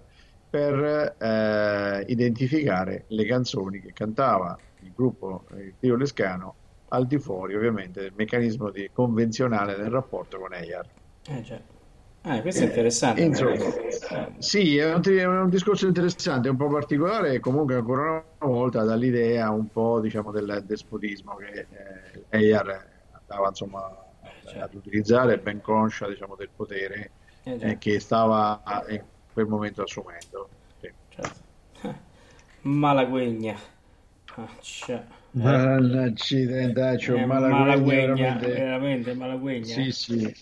per 0.55 1.17
eh, 1.19 2.05
identificare 2.07 3.07
le 3.09 3.25
canzoni 3.25 3.81
che 3.81 3.93
cantava 3.93 4.57
il 4.83 4.93
gruppo, 4.93 5.47
eh, 5.51 5.63
il 5.63 5.77
trio 5.81 5.97
Lescano, 5.97 6.59
al 6.91 7.09
di 7.09 7.19
fuori 7.19 7.57
ovviamente 7.57 8.01
del 8.03 8.13
meccanismo 8.15 8.71
di- 8.71 8.89
convenzionale 8.93 9.75
del 9.75 9.91
rapporto 9.91 10.39
con 10.39 10.55
Eyar. 10.55 10.89
Eh, 11.29 11.43
già. 11.43 11.61
Eh, 12.27 12.41
questo 12.41 12.63
è 12.63 12.67
interessante. 12.67 13.23
Insomma, 13.23 13.53
Eh, 13.55 14.33
sì, 14.39 14.77
è 14.77 14.95
un, 14.95 15.03
è 15.05 15.27
un 15.27 15.49
discorso 15.49 15.89
interessante, 15.89 16.49
un 16.49 16.57
po' 16.57 16.69
particolare 16.69 17.35
e 17.35 17.41
comunque 17.41 17.75
ancora 17.75 18.25
una 18.39 18.53
volta 18.53 18.85
dà 18.85 18.95
l'idea 18.95 19.51
un 19.51 19.69
po' 19.71 20.01
diciamo 20.01 20.31
del 20.31 20.63
despotismo 20.65 21.35
che 21.35 21.67
eh, 21.69 22.27
Eyar 22.29 22.93
andava 23.11 23.49
insomma 23.49 23.81
certo. 24.45 24.65
ad 24.65 24.75
utilizzare, 24.75 25.39
ben 25.41 25.61
conscia 25.61 26.09
diciamo 26.09 26.37
del 26.37 26.51
potere 26.55 27.13
eh, 27.45 27.59
eh, 27.71 27.79
che 27.79 27.99
stava 28.01 28.63
quel 29.35 29.47
momento 29.47 29.83
assumendo. 29.83 30.49
Sì. 30.81 30.91
certo. 31.11 31.43
Malagüegna. 32.63 33.55
Ah, 34.37 34.49
cioè. 34.61 35.03
Accidentaccio, 35.37 37.17
Eh, 37.17 37.27
Malagüegna, 37.27 37.59
Malagüegna, 37.59 38.15
veramente. 38.15 38.49
veramente 38.53 39.15
Malagüegna. 39.15 39.65
Sì, 39.67 39.91
sì. 39.93 40.37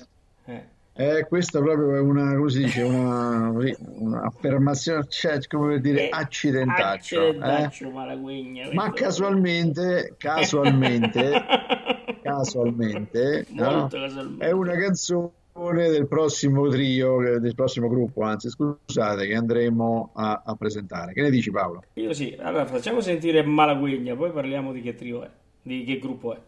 Eh, 0.44 0.62
Eh, 0.94 1.24
questa 1.26 1.58
proprio 1.60 1.94
è 1.96 2.00
una, 2.00 2.34
come 2.36 2.50
si 2.50 2.58
dice, 2.64 2.82
una, 2.82 3.50
così, 3.52 3.74
un'affermazione, 3.80 5.06
cioè, 5.08 5.38
come 5.46 5.72
per 5.72 5.80
dire, 5.80 6.04
eh, 6.04 6.08
accidentaccio. 6.12 7.16
eh? 7.22 7.28
accidentaccio, 7.28 7.90
Malagüegna. 7.90 8.68
Ma 8.72 8.92
casualmente, 8.92 10.14
casualmente, 10.18 11.32
casualmente, 12.22 13.46
no? 13.50 13.88
Casualmente. 13.90 14.44
è 14.44 14.50
una 14.50 14.76
canzone 14.76 15.30
del 15.54 16.08
prossimo 16.08 16.68
trio, 16.68 17.20
eh, 17.22 17.40
del 17.40 17.54
prossimo 17.54 17.88
gruppo, 17.88 18.22
anzi, 18.22 18.48
scusate, 18.48 19.26
che 19.26 19.34
andremo 19.34 20.10
a, 20.14 20.42
a 20.44 20.54
presentare. 20.54 21.12
Che 21.12 21.22
ne 21.22 21.30
dici, 21.30 21.50
Paolo? 21.50 21.82
Io 21.94 22.12
sì, 22.12 22.36
allora 22.40 22.66
facciamo 22.66 23.00
sentire 23.00 23.42
Malagüegna, 23.42 24.16
poi 24.16 24.30
parliamo 24.30 24.72
di 24.72 24.80
che 24.80 24.94
trio 24.94 25.22
è, 25.22 25.30
di 25.62 25.84
che 25.84 25.98
gruppo 25.98 26.34
è. 26.34 26.40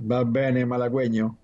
Va 0.00 0.24
bene, 0.24 0.64
Malagüegno? 0.64 1.36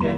Qué 0.00 0.09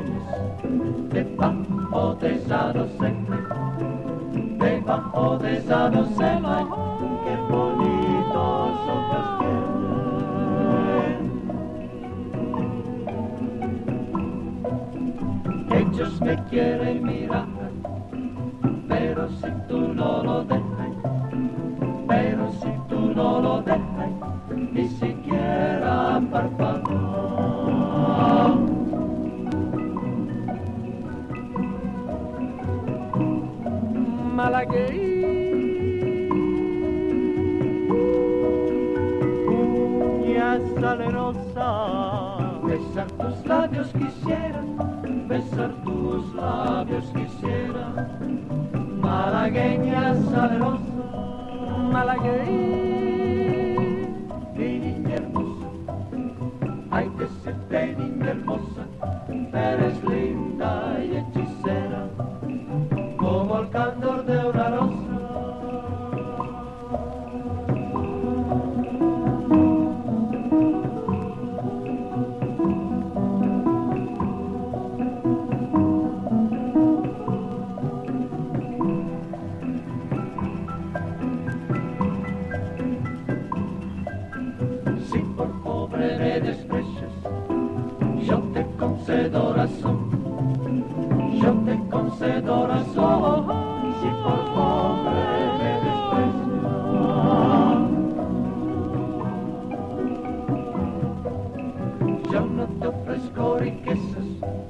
Jonathan 102.32 103.04
Frisco 103.04 103.58
in 103.58 103.84
kisses. 103.84 104.61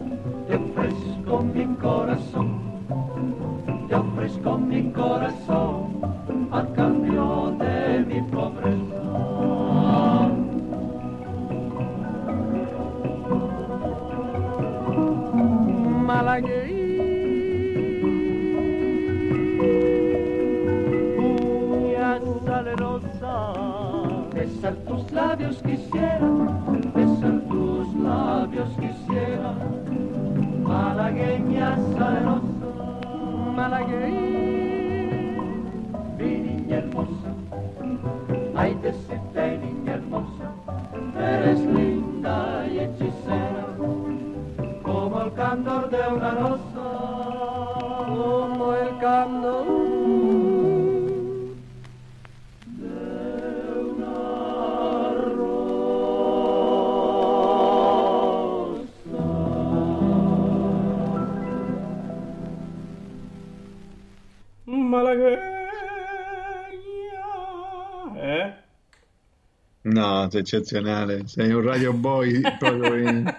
Sei 70.32 70.40
eccezionale. 70.40 71.26
Sei 71.26 71.52
un 71.52 71.62
radio 71.62 71.92
boy 71.92 72.40
proprio 72.58 72.96
in, 72.96 73.34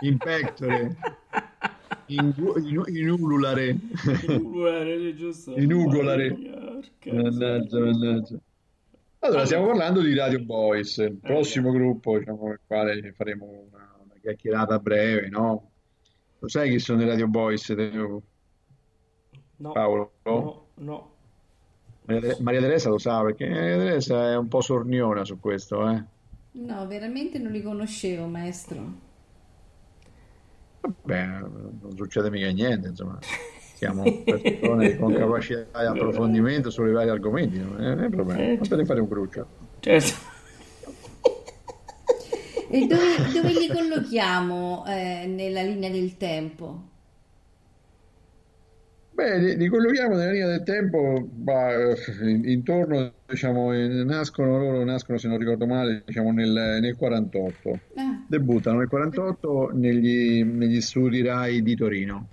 in 0.00 0.18
pectore, 0.18 0.96
in, 2.06 2.34
in, 2.64 2.82
in 2.86 3.10
ululare. 3.10 3.76
Guarda, 4.40 5.14
giusto. 5.14 5.54
In 5.56 5.72
ugolare. 5.72 6.36
Mannaggia, 7.06 7.78
mannaggia. 7.78 8.36
Allora, 9.20 9.44
stiamo 9.44 9.66
parlando 9.66 10.00
di 10.00 10.14
Radio 10.16 10.40
Boys, 10.40 10.96
il 10.96 11.16
prossimo 11.22 11.70
gruppo, 11.70 12.18
diciamo, 12.18 12.50
il 12.50 12.60
quale 12.66 13.12
faremo 13.12 13.44
una, 13.44 13.94
una 14.02 14.14
chiacchierata 14.20 14.80
breve, 14.80 15.28
no? 15.28 15.70
Lo 16.40 16.48
sai 16.48 16.70
chi 16.70 16.80
sono 16.80 17.02
i 17.02 17.06
Radio 17.06 17.28
Boys, 17.28 17.64
Teo? 17.66 18.22
No, 19.58 19.70
Paolo? 19.70 20.12
no, 20.24 20.66
no. 20.74 21.10
Maria, 22.06 22.36
Maria 22.40 22.60
Teresa 22.60 22.88
lo 22.88 22.98
sa, 22.98 23.22
perché 23.22 23.48
Maria 23.48 23.76
Teresa 23.76 24.32
è 24.32 24.36
un 24.36 24.48
po' 24.48 24.60
sorniona 24.60 25.24
su 25.24 25.38
questo, 25.38 25.88
eh? 25.88 26.02
No, 26.52 26.86
veramente 26.86 27.38
non 27.38 27.50
li 27.50 27.62
conoscevo, 27.62 28.26
maestro. 28.26 29.10
Beh, 31.02 31.24
non 31.24 31.94
succede 31.96 32.30
mica 32.30 32.50
niente, 32.50 32.88
insomma. 32.88 33.18
Siamo 33.74 34.02
persone 34.24 34.96
con 34.96 35.14
capacità 35.14 35.80
di 35.80 35.86
approfondimento 35.86 36.70
sui 36.70 36.92
vari 36.92 37.08
argomenti, 37.08 37.58
non 37.58 37.80
è, 37.80 37.94
non 37.94 38.04
è 38.04 38.08
problema. 38.10 38.42
Non 38.42 38.68
te 38.68 38.76
ne 38.76 38.84
fare 38.84 39.00
un 39.00 39.08
cruccio. 39.08 39.46
Certo. 39.80 40.30
E 42.68 42.86
dove, 42.86 43.30
dove 43.32 43.52
li 43.52 43.68
collochiamo 43.68 44.84
eh, 44.86 45.26
nella 45.26 45.62
linea 45.62 45.90
del 45.90 46.16
tempo? 46.16 46.91
Beh, 49.22 49.38
li, 49.38 49.56
li 49.56 49.68
collochiamo 49.68 50.16
nella 50.16 50.32
linea 50.32 50.48
del 50.48 50.64
tempo, 50.64 51.28
ma, 51.44 51.70
eh, 51.70 51.94
in- 52.28 52.44
intorno, 52.48 53.14
diciamo, 53.24 53.72
eh, 53.72 53.86
nascono 54.04 54.58
loro, 54.58 54.82
nascono, 54.84 55.16
se 55.18 55.28
non 55.28 55.38
ricordo 55.38 55.64
male, 55.66 56.02
diciamo, 56.04 56.32
nel, 56.32 56.78
nel 56.80 56.96
48. 56.96 57.70
Ah, 57.94 58.24
Debuttano 58.26 58.78
nel 58.78 58.88
48 58.88 59.70
negli, 59.74 60.42
negli 60.42 60.80
studi 60.80 61.22
Rai 61.22 61.62
di 61.62 61.76
Torino. 61.76 62.30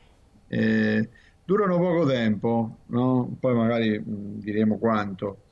Eh, 0.48 1.10
durano 1.44 1.78
poco 1.78 2.08
tempo, 2.08 2.80
no? 2.88 3.38
Poi 3.40 3.54
magari 3.54 4.00
mh, 4.00 4.40
diremo 4.40 4.80
quanto. 4.80 5.44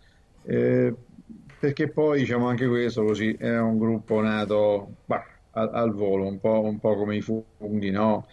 Eh, 0.42 0.96
perché 1.60 1.92
poi, 1.92 2.20
diciamo, 2.20 2.48
anche 2.48 2.68
questo 2.68 3.04
così 3.04 3.34
è 3.34 3.58
un 3.60 3.78
gruppo 3.78 4.22
nato 4.22 4.98
bah, 5.06 5.24
al, 5.52 5.70
al 5.74 5.94
volo, 5.94 6.28
un 6.28 6.40
po', 6.40 6.62
un 6.62 6.80
po' 6.80 6.96
come 6.96 7.16
i 7.18 7.22
funghi, 7.22 7.90
no? 7.92 8.28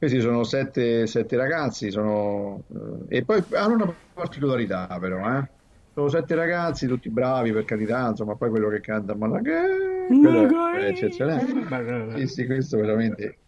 Questi 0.00 0.22
sono 0.22 0.44
sette, 0.44 1.06
sette 1.06 1.36
ragazzi, 1.36 1.90
sono, 1.90 2.62
eh, 3.08 3.18
e 3.18 3.22
poi 3.22 3.44
hanno 3.52 3.74
una 3.74 3.94
particolarità 4.14 4.86
però, 4.98 5.18
eh? 5.38 5.46
Sono 5.92 6.08
sette 6.08 6.34
ragazzi, 6.34 6.86
tutti 6.86 7.10
bravi 7.10 7.52
per 7.52 7.66
carità, 7.66 8.08
insomma, 8.08 8.34
poi 8.34 8.48
quello 8.48 8.70
che 8.70 8.80
canta 8.80 9.14
Malaghe, 9.14 10.06
quello 10.08 10.72
è 10.72 10.86
eccezionale. 10.86 12.16
Sì, 12.16 12.26
sì, 12.28 12.46
questo 12.46 12.78
veramente. 12.78 13.38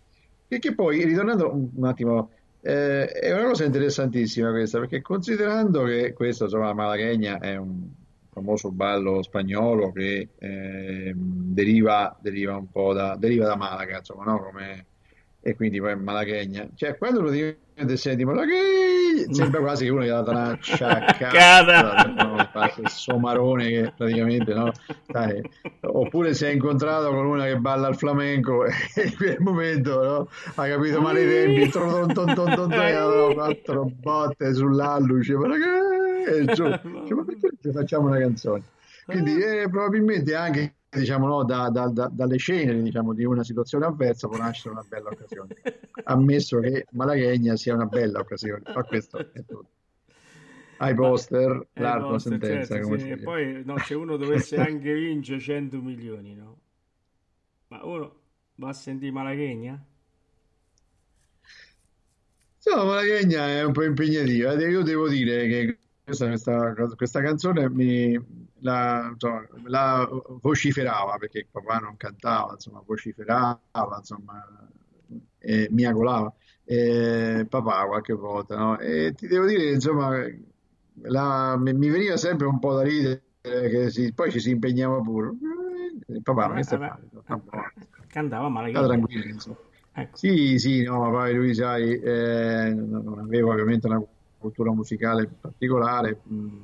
E 0.47 0.59
che 0.59 0.75
poi, 0.75 1.03
ritornando 1.07 1.51
un 1.75 1.87
attimo, 1.87 2.33
eh, 2.61 3.07
è 3.07 3.33
una 3.33 3.47
cosa 3.47 3.65
interessantissima 3.65 4.51
questa, 4.51 4.79
perché 4.79 5.01
considerando 5.01 5.85
che 5.85 6.13
questo, 6.13 6.45
insomma, 6.45 6.67
la 6.67 6.75
Malagueña 6.75 7.41
è 7.41 7.57
un 7.57 7.89
famoso 8.31 8.71
ballo 8.71 9.23
spagnolo 9.23 9.91
che 9.91 10.29
ehm, 10.39 11.15
deriva, 11.15 12.15
deriva 12.21 12.57
un 12.57 12.71
po' 12.71 12.93
da, 12.93 13.17
deriva 13.17 13.47
da 13.47 13.57
Malaga, 13.57 13.97
insomma, 13.97 14.25
no? 14.25 14.43
Come, 14.43 14.87
e 15.45 15.57
quindi 15.57 15.81
poi 15.81 15.91
è 15.91 15.95
malaguegna. 15.97 16.69
Cioè, 16.75 16.97
quando 16.97 17.21
praticamente 17.21 17.97
senti 17.97 18.25
Malagueña, 18.25 19.33
sembra 19.33 19.61
quasi 19.61 19.85
che 19.85 19.91
uno 19.91 20.05
gli 20.05 20.09
ha 20.09 20.21
dato 20.21 20.31
una 20.31 20.57
sciaccata, 20.61 22.05
no? 22.15 22.49
Fa 22.53 22.73
il 22.79 22.89
somarone 22.89 23.69
che 23.69 23.93
praticamente, 23.97 24.55
no? 24.55 24.71
Sai, 25.11 25.43
oppure 25.81 26.33
si 26.35 26.45
è 26.45 26.51
incontrato 26.51 27.11
con 27.11 27.27
una 27.27 27.45
che 27.47 27.57
balla 27.57 27.89
il 27.89 27.97
flamenco 27.97 28.65
e 28.67 28.73
in 29.05 29.17
quel 29.17 29.37
momento 29.41 30.03
no? 30.03 30.29
ha 30.55 30.69
capito 30.69 31.01
male 31.01 31.25
i 31.25 31.29
tempi, 31.29 31.71
tron, 31.71 32.13
tron, 32.13 33.35
quattro 33.35 33.91
botte 33.93 34.55
sull'alluce, 34.55 35.35
ma 35.35 35.49
che- 35.49 36.41
e 36.41 36.45
giù. 36.55 36.65
Dice, 37.03 37.15
ma 37.15 37.25
perché 37.25 37.73
facciamo 37.73 38.07
una 38.07 38.19
canzone? 38.19 38.63
Quindi 39.05 39.43
eh, 39.43 39.69
probabilmente 39.69 40.35
anche 40.37 40.75
diciamo, 40.99 41.27
no, 41.27 41.45
da- 41.45 41.71
da- 41.71 41.89
da- 41.89 42.09
dalle 42.13 42.39
ceneri 42.39 42.83
diciamo, 42.83 43.15
di 43.15 43.25
una 43.25 43.45
situazione 43.45 43.87
avversa 43.87 44.29
può 44.29 44.37
nascere 44.37 44.75
una 44.75 44.85
bella 44.85 45.09
occasione. 45.11 45.53
Ammesso 46.05 46.59
che 46.61 46.87
Malaguegna 46.91 47.57
sia 47.57 47.75
una 47.75 47.87
bella 47.87 48.21
occasione, 48.21 48.67
ma 48.73 48.83
questo 48.85 49.27
è 49.33 49.45
tutto. 49.45 49.69
Ai 50.79 50.95
poster, 50.95 51.69
l'arma 51.77 52.05
poster, 52.09 52.19
sentenza, 52.19 52.75
certo, 52.75 52.99
sì. 52.99 53.11
E 53.11 53.19
poi 53.19 53.63
no, 53.65 53.79
se 53.79 53.95
uno 53.95 54.17
dovesse 54.19 54.59
anche 54.59 54.93
vincere 54.95 55.41
100 55.41 55.81
milioni, 55.81 56.35
no? 56.35 56.61
Ma 57.69 57.85
uno 57.85 58.21
va 58.57 58.69
a 58.69 58.73
sentire 58.73 59.11
Malaguegna? 59.11 59.85
Insomma, 62.65 62.85
Malaguegna 62.85 63.49
è 63.49 63.65
un 63.65 63.73
po' 63.73 63.83
impegnativa. 63.85 64.53
eh. 64.53 64.71
Io 64.71 64.83
devo 64.83 65.09
dire 65.09 65.47
che 65.49 65.79
questa, 66.05 66.29
questa, 66.29 66.75
questa 66.97 67.21
canzone 67.23 67.69
mi, 67.71 68.42
la, 68.63 69.11
insomma, 69.13 69.47
la 69.67 70.09
vociferava 70.41 71.17
perché 71.19 71.39
il 71.41 71.47
papà 71.51 71.79
non 71.79 71.97
cantava, 71.97 72.53
insomma, 72.55 72.83
vociferava, 72.85 73.61
insomma, 73.99 74.45
e 75.39 75.69
miagolava. 75.71 76.33
E 76.65 77.47
papà 77.49 77.87
qualche 77.87 78.13
volta, 78.15 78.57
no? 78.57 78.79
E 78.79 79.13
ti 79.17 79.27
devo 79.27 79.47
dire, 79.47 79.73
insomma, 79.73 80.11
la- 81.03 81.57
mi, 81.59 81.73
veniva 81.91 82.17
sempre 82.17 82.47
un 82.47 82.59
po' 82.59 82.75
da 82.75 82.83
ridere 82.83 83.23
che 83.41 83.91
si- 83.91 84.13
poi 84.15 84.31
ci 84.31 84.41
si 84.41 84.51
impegnava 84.51 85.01
pure. 85.01 85.31
Eh, 86.07 86.21
Papà, 86.23 86.49
ma 86.49 86.55
che 86.55 86.63
stai 86.63 86.79
Eh, 86.79 86.87
facendo? 86.89 87.25
eh, 87.27 87.73
Cantava 88.09 88.49
Sta 88.69 88.83
Malaguegna. 88.83 88.85
tranquillo, 88.85 89.25
insomma. 89.33 89.57
Ecco. 89.95 90.17
Sì, 90.17 90.59
sì, 90.59 90.83
no, 90.83 91.01
ma 91.01 91.11
poi 91.11 91.35
lui, 91.35 91.55
sai, 91.55 91.99
eh, 92.01 92.73
non 92.75 93.03
non 93.05 93.19
aveva 93.21 93.51
ovviamente 93.53 93.87
una 93.87 94.03
cultura 94.39 94.73
musicale 94.73 95.27
particolare, 95.41 96.21
mh, 96.25 96.63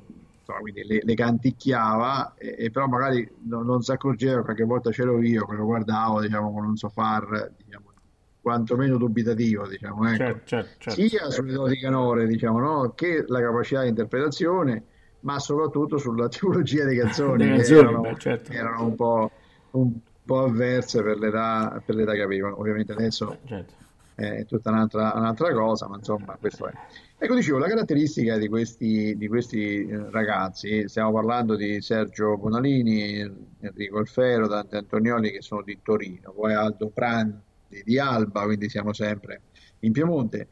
insomma, 0.48 0.60
quindi 0.60 0.84
le, 0.84 1.00
le 1.02 1.14
canticchiava, 1.14 2.34
e, 2.36 2.54
e 2.58 2.70
però 2.70 2.86
magari 2.86 3.30
non, 3.44 3.66
non 3.66 3.82
si 3.82 3.92
accorgeva, 3.92 4.42
qualche 4.42 4.64
volta 4.64 4.90
c'ero 4.90 5.20
io 5.20 5.44
che 5.44 5.54
lo 5.54 5.64
guardavo, 5.64 6.22
diciamo, 6.22 6.52
con 6.52 6.64
un 6.64 6.76
sofar, 6.76 7.52
diciamo, 7.56 7.92
quantomeno 8.40 8.96
dubitativo, 8.96 9.68
diciamo, 9.68 10.06
ecco. 10.06 10.16
Certo, 10.16 10.46
certo, 10.46 10.70
certo. 10.78 11.08
Sia 11.08 11.30
sulle 11.30 11.52
doti 11.52 11.78
canore, 11.78 12.26
diciamo, 12.26 12.58
no, 12.58 12.92
che 12.94 13.24
la 13.26 13.40
capacità 13.40 13.82
di 13.82 13.88
interpretazione, 13.88 14.84
ma 15.20 15.38
soprattutto 15.38 15.98
sulla 15.98 16.28
tipologia 16.28 16.86
di 16.86 16.96
canzoni, 16.96 17.44
che 17.44 17.56
canzoni, 17.56 17.78
erano, 17.78 18.00
beh, 18.00 18.18
certo. 18.18 18.52
erano 18.52 18.84
un 18.84 18.94
po', 18.94 19.30
un 19.72 19.92
po' 20.24 20.44
avverse 20.44 21.02
per 21.02 21.18
l'età 21.18 21.82
per 21.84 21.94
l'età 21.94 22.12
che 22.12 22.22
avevano. 22.22 22.58
Ovviamente 22.58 22.92
adesso 22.92 23.38
Certo. 23.44 23.74
È 24.18 24.44
tutta 24.46 24.70
un'altra 24.70 25.12
un'altra 25.14 25.52
cosa, 25.52 25.86
ma 25.86 25.96
insomma, 25.96 26.36
questo 26.40 26.66
è. 26.66 26.72
Ecco, 27.16 27.34
dicevo, 27.34 27.58
la 27.58 27.68
caratteristica 27.68 28.36
di 28.36 28.48
questi, 28.48 29.16
di 29.16 29.28
questi 29.28 29.86
eh, 29.86 30.10
ragazzi, 30.10 30.88
stiamo 30.88 31.12
parlando 31.12 31.54
di 31.54 31.80
Sergio 31.80 32.36
Bonalini, 32.36 33.18
Enrico 33.60 33.98
Alfero, 33.98 34.48
Dante 34.48 34.76
Antonioli 34.76 35.30
che 35.30 35.42
sono 35.42 35.62
di 35.62 35.78
Torino, 35.82 36.32
poi 36.32 36.54
Aldo 36.54 36.88
Prandi 36.88 37.36
di 37.84 37.98
Alba, 37.98 38.42
quindi 38.44 38.68
siamo 38.68 38.92
sempre 38.92 39.42
in 39.80 39.92
Piemonte. 39.92 40.48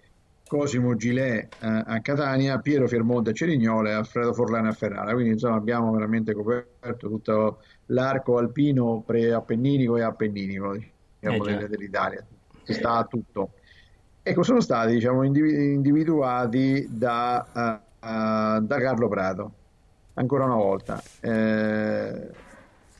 Cosimo 0.47 0.95
Gilet 0.95 1.57
eh, 1.61 1.83
a 1.87 2.01
Catania, 2.01 2.61
Piero 2.61 2.87
Fiermonte 2.87 3.31
a 3.31 3.33
Cerignola 3.33 3.89
e 3.89 3.93
Alfredo 3.95 4.33
Forlani 4.33 4.69
a 4.69 4.73
Ferrara. 4.73 5.12
Quindi 5.12 5.33
insomma 5.33 5.57
abbiamo 5.57 5.91
veramente 5.91 6.35
coperto 6.35 7.09
tutto 7.09 7.62
l'arco 7.87 8.39
alpino 8.39 9.03
pre-appenninico 9.05 9.97
e 9.97 10.03
appenninico 10.03 10.77
diciamo, 11.19 11.47
Eh, 11.47 11.69
dell'Italia. 11.69 12.25
Si 12.62 12.75
sta 12.75 12.99
a 12.99 13.05
tutto. 13.05 13.55
Ecco, 14.29 14.43
sono 14.43 14.61
stati 14.61 14.93
diciamo, 14.95 15.22
indivi- 15.22 15.72
individuati 15.74 16.87
da, 16.91 17.49
eh, 18.01 18.07
eh, 18.09 18.61
da 18.61 18.79
Carlo 18.81 19.07
Prato, 19.09 19.59
ancora 20.14 20.45
una 20.45 20.57
volta. 20.57 21.09
Eh, 21.20 22.35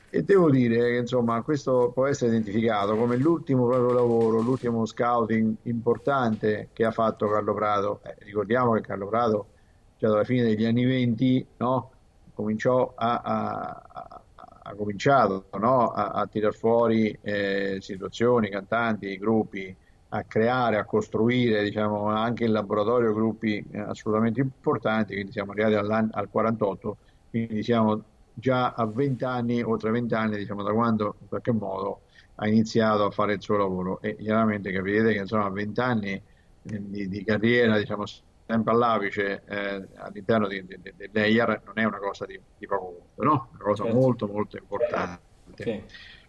e 0.09 0.23
devo 0.23 0.49
dire 0.49 0.89
che 0.91 0.97
insomma, 0.99 1.41
questo 1.43 1.91
può 1.93 2.07
essere 2.07 2.31
identificato 2.31 2.95
come 2.95 3.17
l'ultimo 3.17 3.65
proprio 3.67 3.91
lavoro, 3.91 4.39
l'ultimo 4.39 4.85
scouting 4.85 5.57
importante 5.63 6.69
che 6.71 6.85
ha 6.85 6.91
fatto 6.91 7.27
Carlo 7.27 7.53
Prato. 7.53 8.01
Eh, 8.03 8.15
ricordiamo 8.19 8.71
che 8.73 8.81
Carlo 8.81 9.07
Prato, 9.09 9.51
già 9.97 10.07
dalla 10.07 10.23
fine 10.23 10.43
degli 10.43 10.63
anni 10.65 10.85
20, 10.85 11.45
no, 11.57 11.91
cominciò 12.33 12.93
a, 12.95 13.19
a- 13.21 13.81
a- 13.85 14.21
ha 14.69 14.75
cominciato 14.75 15.49
no, 15.59 15.89
a, 15.91 16.07
a 16.11 16.27
tirar 16.27 16.53
fuori 16.53 17.09
eh, 17.21 17.77
situazioni, 17.81 18.49
cantanti, 18.49 19.17
gruppi, 19.17 19.75
a 20.09 20.23
creare, 20.23 20.77
a 20.77 20.85
costruire 20.85 21.63
diciamo, 21.63 22.07
anche 22.07 22.45
in 22.45 22.51
laboratorio 22.51 23.13
gruppi 23.13 23.57
eh, 23.71 23.79
assolutamente 23.79 24.39
importanti, 24.39 25.13
quindi 25.13 25.31
siamo 25.31 25.51
arrivati 25.51 25.75
al 25.75 26.29
48, 26.29 26.97
quindi 27.29 27.63
siamo 27.63 28.03
già 28.33 28.73
a 28.73 28.85
20 28.85 29.23
anni, 29.25 29.61
oltre 29.61 29.91
20 29.91 30.13
anni, 30.13 30.37
diciamo, 30.37 30.63
da 30.63 30.71
quando 30.71 31.17
in 31.19 31.27
qualche 31.27 31.51
modo 31.51 32.01
ha 32.35 32.47
iniziato 32.47 33.03
a 33.03 33.11
fare 33.11 33.33
il 33.33 33.41
suo 33.41 33.57
lavoro 33.57 33.99
e 33.99 34.15
chiaramente 34.15 34.71
capirete 34.71 35.13
che 35.13 35.19
insomma 35.19 35.45
a 35.45 35.49
20 35.49 35.79
anni 35.79 36.11
eh, 36.11 36.23
di, 36.61 37.07
di 37.07 37.23
carriera, 37.23 37.77
diciamo, 37.77 38.03
sempre 38.45 38.73
all'apice 38.73 39.43
eh, 39.45 39.87
all'interno 39.95 40.47
di, 40.47 40.65
di, 40.65 40.79
di- 40.79 40.93
dell'EIAR 40.95 41.63
non 41.65 41.79
è 41.79 41.83
una 41.83 41.97
cosa 41.97 42.25
di, 42.25 42.39
poco 42.65 43.09
conto, 43.15 43.23
no? 43.23 43.49
Una 43.53 43.63
cosa 43.63 43.83
Certo. 43.83 43.99
molto 43.99 44.27
molto 44.27 44.57
importante. 44.57 45.23
Sì. 45.55 45.83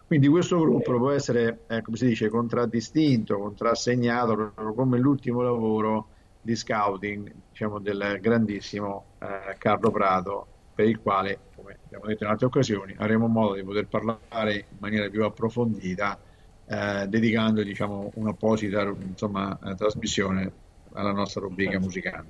Quindi 0.09 0.27
questo 0.27 0.59
gruppo 0.59 0.97
può 0.97 1.11
essere, 1.11 1.65
eh, 1.67 1.83
come 1.83 1.95
si 1.95 2.07
dice, 2.07 2.29
contraddistinto, 2.29 3.37
contrassegnato 3.37 4.53
come 4.73 4.97
l'ultimo 4.97 5.43
lavoro 5.43 6.07
di 6.41 6.55
scouting, 6.55 7.31
diciamo, 7.51 7.77
del 7.77 8.17
grandissimo 8.19 9.03
eh, 9.19 9.55
Carlo 9.59 9.91
Prato, 9.91 10.47
per 10.73 10.87
il 10.87 10.99
quale, 10.99 11.37
come 11.55 11.77
abbiamo 11.85 12.07
detto 12.07 12.23
in 12.23 12.31
altre 12.31 12.47
occasioni, 12.47 12.95
avremo 12.97 13.27
modo 13.27 13.53
di 13.53 13.61
poter 13.61 13.85
parlare 13.85 14.55
in 14.55 14.77
maniera 14.79 15.07
più 15.09 15.23
approfondita, 15.23 16.19
eh, 16.65 17.05
dedicando, 17.07 17.61
diciamo, 17.61 18.09
un'apposita, 18.15 18.81
insomma, 18.81 19.59
eh, 19.63 19.75
trasmissione 19.75 20.51
alla 20.93 21.11
nostra 21.11 21.41
rubrica 21.41 21.77
musicale. 21.77 22.25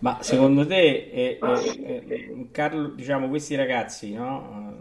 Ma 0.00 0.18
secondo 0.20 0.66
te, 0.66 1.08
eh, 1.10 1.38
eh, 1.40 2.48
Carlo, 2.50 2.88
diciamo, 2.88 3.30
questi 3.30 3.54
ragazzi, 3.54 4.12
no, 4.12 4.76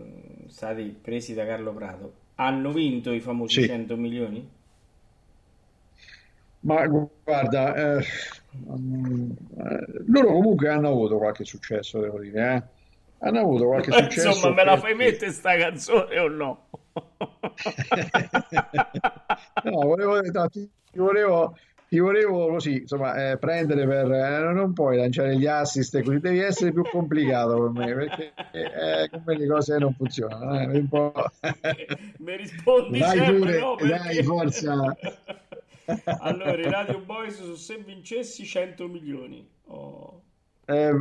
stati 0.47 0.93
presi 1.01 1.33
da 1.33 1.45
Carlo 1.45 1.71
Prato, 1.71 2.20
hanno 2.35 2.71
vinto 2.71 3.11
i 3.11 3.19
famosi 3.19 3.61
Sì. 3.61 3.67
100 3.67 3.97
milioni? 3.97 4.49
Ma 6.61 6.85
guarda, 6.87 7.75
eh, 7.97 8.05
mm, 8.77 9.31
eh, 9.57 9.85
loro 10.07 10.31
comunque 10.33 10.69
hanno 10.69 10.89
avuto 10.89 11.17
qualche 11.17 11.43
successo, 11.43 11.99
devo 11.99 12.19
dire, 12.19 12.55
eh. 12.55 12.79
Hanno 13.23 13.39
avuto 13.39 13.65
qualche 13.67 13.91
successo 14.09 14.27
Insomma, 14.29 14.55
me 14.55 14.63
la 14.65 14.77
fai 14.77 14.95
perché- 14.95 15.11
mettere 15.11 15.31
sta 15.31 15.57
canzone 15.57 16.19
o 16.19 16.27
no? 16.27 16.67
No, 19.63 19.71
volevo, 19.81 20.21
no, 20.21 20.49
ti 20.49 20.69
volevo, 20.93 21.55
ti 21.91 21.99
volevo 21.99 22.47
così, 22.47 22.77
insomma, 22.83 23.31
eh, 23.31 23.37
prendere 23.37 23.85
per... 23.85 24.09
eh, 24.09 24.53
non 24.53 24.71
puoi 24.71 24.95
lanciare 24.95 25.35
gli 25.37 25.45
assist 25.45 25.93
e 25.95 26.03
così, 26.03 26.19
devi 26.21 26.39
essere 26.39 26.71
più 26.71 26.83
complicato 26.89 27.59
per 27.61 27.69
me, 27.71 27.93
perché 27.93 28.31
eh, 28.53 29.09
con 29.09 29.23
me 29.25 29.37
le 29.37 29.45
cose 29.45 29.77
non 29.77 29.93
funzionano. 29.93 30.57
eh, 30.61 30.77
un 30.77 30.87
po'... 30.87 31.11
Mi 32.19 32.37
rispondi 32.37 32.97
Dai 32.97 33.17
sempre 33.17 33.37
pure, 33.39 33.59
no, 33.59 33.75
dai, 33.77 33.89
perché- 33.99 34.23
forza. 34.23 34.95
Allora, 36.19 36.57
i 36.57 36.69
Radio 36.69 36.99
Boys 36.99 37.35
sono 37.41 37.55
se 37.55 37.75
vincessi 37.85 38.45
100 38.45 38.87
milioni. 38.87 39.45
Oh. 39.65 40.21
Eh, 40.71 40.97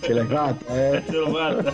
ce 0.00 0.12
l'hai 0.12 0.26
fatta, 0.26 0.74
eh? 0.94 1.02
Ce 1.06 1.12
l'ho 1.12 1.28
fatta. 1.28 1.72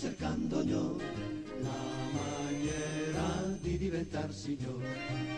Cercando 0.00 0.60
ognor 0.60 0.96
la 1.60 1.68
maniera 2.10 3.54
di 3.60 3.76
diventar 3.76 4.32
signor. 4.32 4.82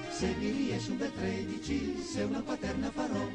Se 0.09 0.33
mi 0.39 0.51
riesce 0.53 0.93
un 0.93 0.99
bel 0.99 1.13
13, 1.13 2.01
se 2.01 2.23
una 2.23 2.41
paterna 2.43 2.89
farò, 2.93 3.27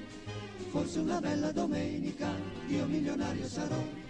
forse 0.70 1.00
una 1.00 1.20
bella 1.20 1.52
domenica, 1.52 2.34
io 2.70 2.86
milionario 2.86 3.46
sarò. 3.46 4.07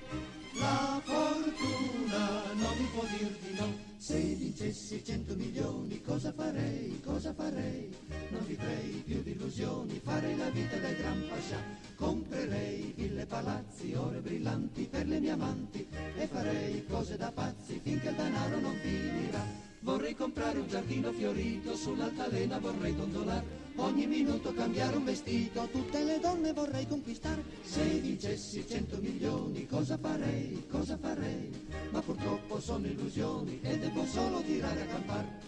La 0.60 1.02
fortuna 1.04 2.54
non 2.54 2.78
mi 2.78 2.88
può 2.94 3.04
dir 3.04 3.38
di 3.42 3.56
no, 3.60 3.76
se 3.98 4.18
vincessi 4.18 5.04
100 5.04 5.36
milioni 5.36 6.02
cosa 6.02 6.34
farei, 6.34 7.00
cosa 7.04 7.34
farei? 7.34 7.94
Non 8.30 8.44
vivrei 8.46 9.04
più 9.06 9.22
di 9.22 9.32
illusioni, 9.32 10.02
farei 10.04 10.36
la 10.36 10.50
vita 10.50 10.78
del 10.78 10.96
gran 10.96 11.24
pascià, 11.30 11.58
comprerei 11.96 12.94
ville, 12.96 13.26
palazzi, 13.26 13.94
ore 13.94 14.20
brillanti 14.20 14.88
per 14.90 15.08
le 15.08 15.20
mie 15.20 15.32
amanti 15.32 15.88
e 16.18 16.28
farei 16.28 16.86
cose 16.88 17.18
da 17.18 17.32
pazzi 17.32 17.80
finché 17.84 18.10
il 18.10 18.16
denaro 18.16 18.60
non 18.60 18.76
finirà. 18.82 19.46
Vorrei 19.82 20.16
comprare 20.16 20.60
un 20.60 20.68
giardino 20.68 21.12
fiorito, 21.12 21.76
sull'altalena 21.76 22.58
vorrei 22.58 22.96
dondolare, 22.96 23.67
ogni 23.78 24.08
minuto 24.08 24.54
cambiare 24.54 24.98
un 24.98 25.04
vestito, 25.04 25.68
tutte 25.72 26.04
le 26.04 26.20
donne 26.20 26.54
vorrei 26.54 26.88
conquistare. 26.88 27.44
Se 27.62 27.84
vincessi 27.84 28.66
100 28.68 28.98
milioni 29.00 29.66
cosa 29.66 29.98
farei, 29.98 30.66
cosa 30.70 30.98
farei? 30.98 31.52
Ma 31.92 32.02
purtroppo 32.02 32.60
sono 32.60 32.86
illusioni 32.86 33.60
e 33.62 33.78
devo 33.78 34.06
solo 34.06 34.42
tirare 34.42 34.82
a 34.82 34.86
campare. 34.86 35.46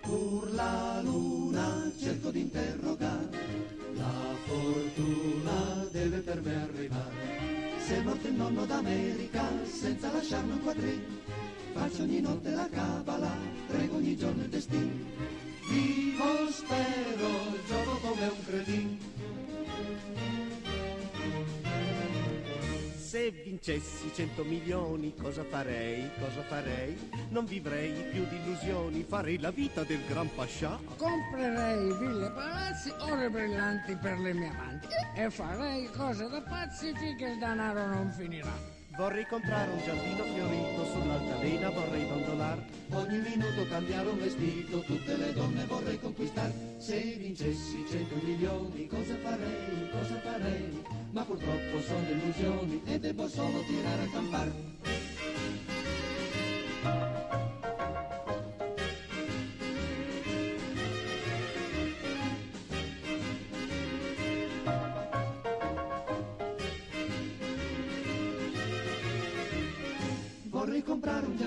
Pur 0.00 0.52
la 0.52 1.00
luna 1.02 1.92
cerco 1.98 2.30
di 2.30 2.40
interrogare, 2.40 3.38
la 3.94 4.34
fortuna 4.44 5.86
deve 5.92 6.18
per 6.18 6.42
me 6.42 6.62
arrivare. 6.62 7.78
Se 7.86 7.96
è 7.96 8.02
morto 8.02 8.26
il 8.26 8.34
nonno 8.34 8.66
d'America 8.66 9.44
senza 9.64 10.10
lasciarmi 10.12 10.52
un 10.52 10.60
quadrino, 10.60 11.19
faccio 11.72 12.02
ogni 12.02 12.20
notte 12.20 12.50
la 12.50 12.68
cabala, 12.68 13.30
prego 13.66 13.96
ogni 13.96 14.16
giorno 14.16 14.42
il 14.42 14.48
destino. 14.48 14.92
Vivo, 15.68 16.50
spero, 16.50 17.28
gioco 17.66 17.98
come 18.00 18.26
un 18.26 18.44
cretino. 18.44 19.18
Se 23.10 23.30
vincessi 23.32 24.12
100 24.14 24.44
milioni 24.44 25.12
cosa 25.20 25.42
farei, 25.42 26.08
cosa 26.20 26.42
farei? 26.42 26.96
Non 27.30 27.44
vivrei 27.44 27.92
più 28.10 28.24
di 28.28 28.36
illusioni, 28.36 29.02
farei 29.02 29.38
la 29.38 29.50
vita 29.50 29.82
del 29.82 30.04
gran 30.06 30.32
pascià. 30.32 30.78
Comprerei 30.96 31.92
ville, 31.98 32.30
palazzi, 32.30 32.92
ore 33.00 33.28
brillanti 33.28 33.96
per 33.96 34.16
le 34.18 34.32
mie 34.32 34.48
amanti 34.48 34.86
e 35.16 35.28
farei 35.28 35.90
cose 35.90 36.28
da 36.28 36.40
pazzi 36.40 36.92
finché 36.96 37.30
il 37.30 37.38
denaro 37.38 37.86
non 37.86 38.12
finirà. 38.12 38.79
Vorrei 39.00 39.24
comprare 39.24 39.72
un 39.72 39.82
giardino 39.82 40.24
fiorito, 40.24 40.84
sull'altalena 40.84 41.70
vorrei 41.70 42.06
dondolar. 42.06 42.62
Ogni 42.90 43.18
minuto 43.20 43.66
cambiare 43.66 44.10
un 44.10 44.18
vestito, 44.18 44.80
tutte 44.80 45.16
le 45.16 45.32
donne 45.32 45.64
vorrei 45.64 45.98
conquistare. 45.98 46.52
Se 46.76 47.00
vincessi 47.16 47.82
100 47.88 48.14
milioni, 48.22 48.86
cosa 48.88 49.16
farei, 49.22 49.88
cosa 49.90 50.20
farei? 50.20 50.84
Ma 51.12 51.24
purtroppo 51.24 51.80
sono 51.80 52.10
illusioni 52.10 52.82
e 52.84 52.98
devo 52.98 53.26
solo 53.26 53.62
tirare 53.62 54.02
a 54.02 54.10
campare. 54.12 54.99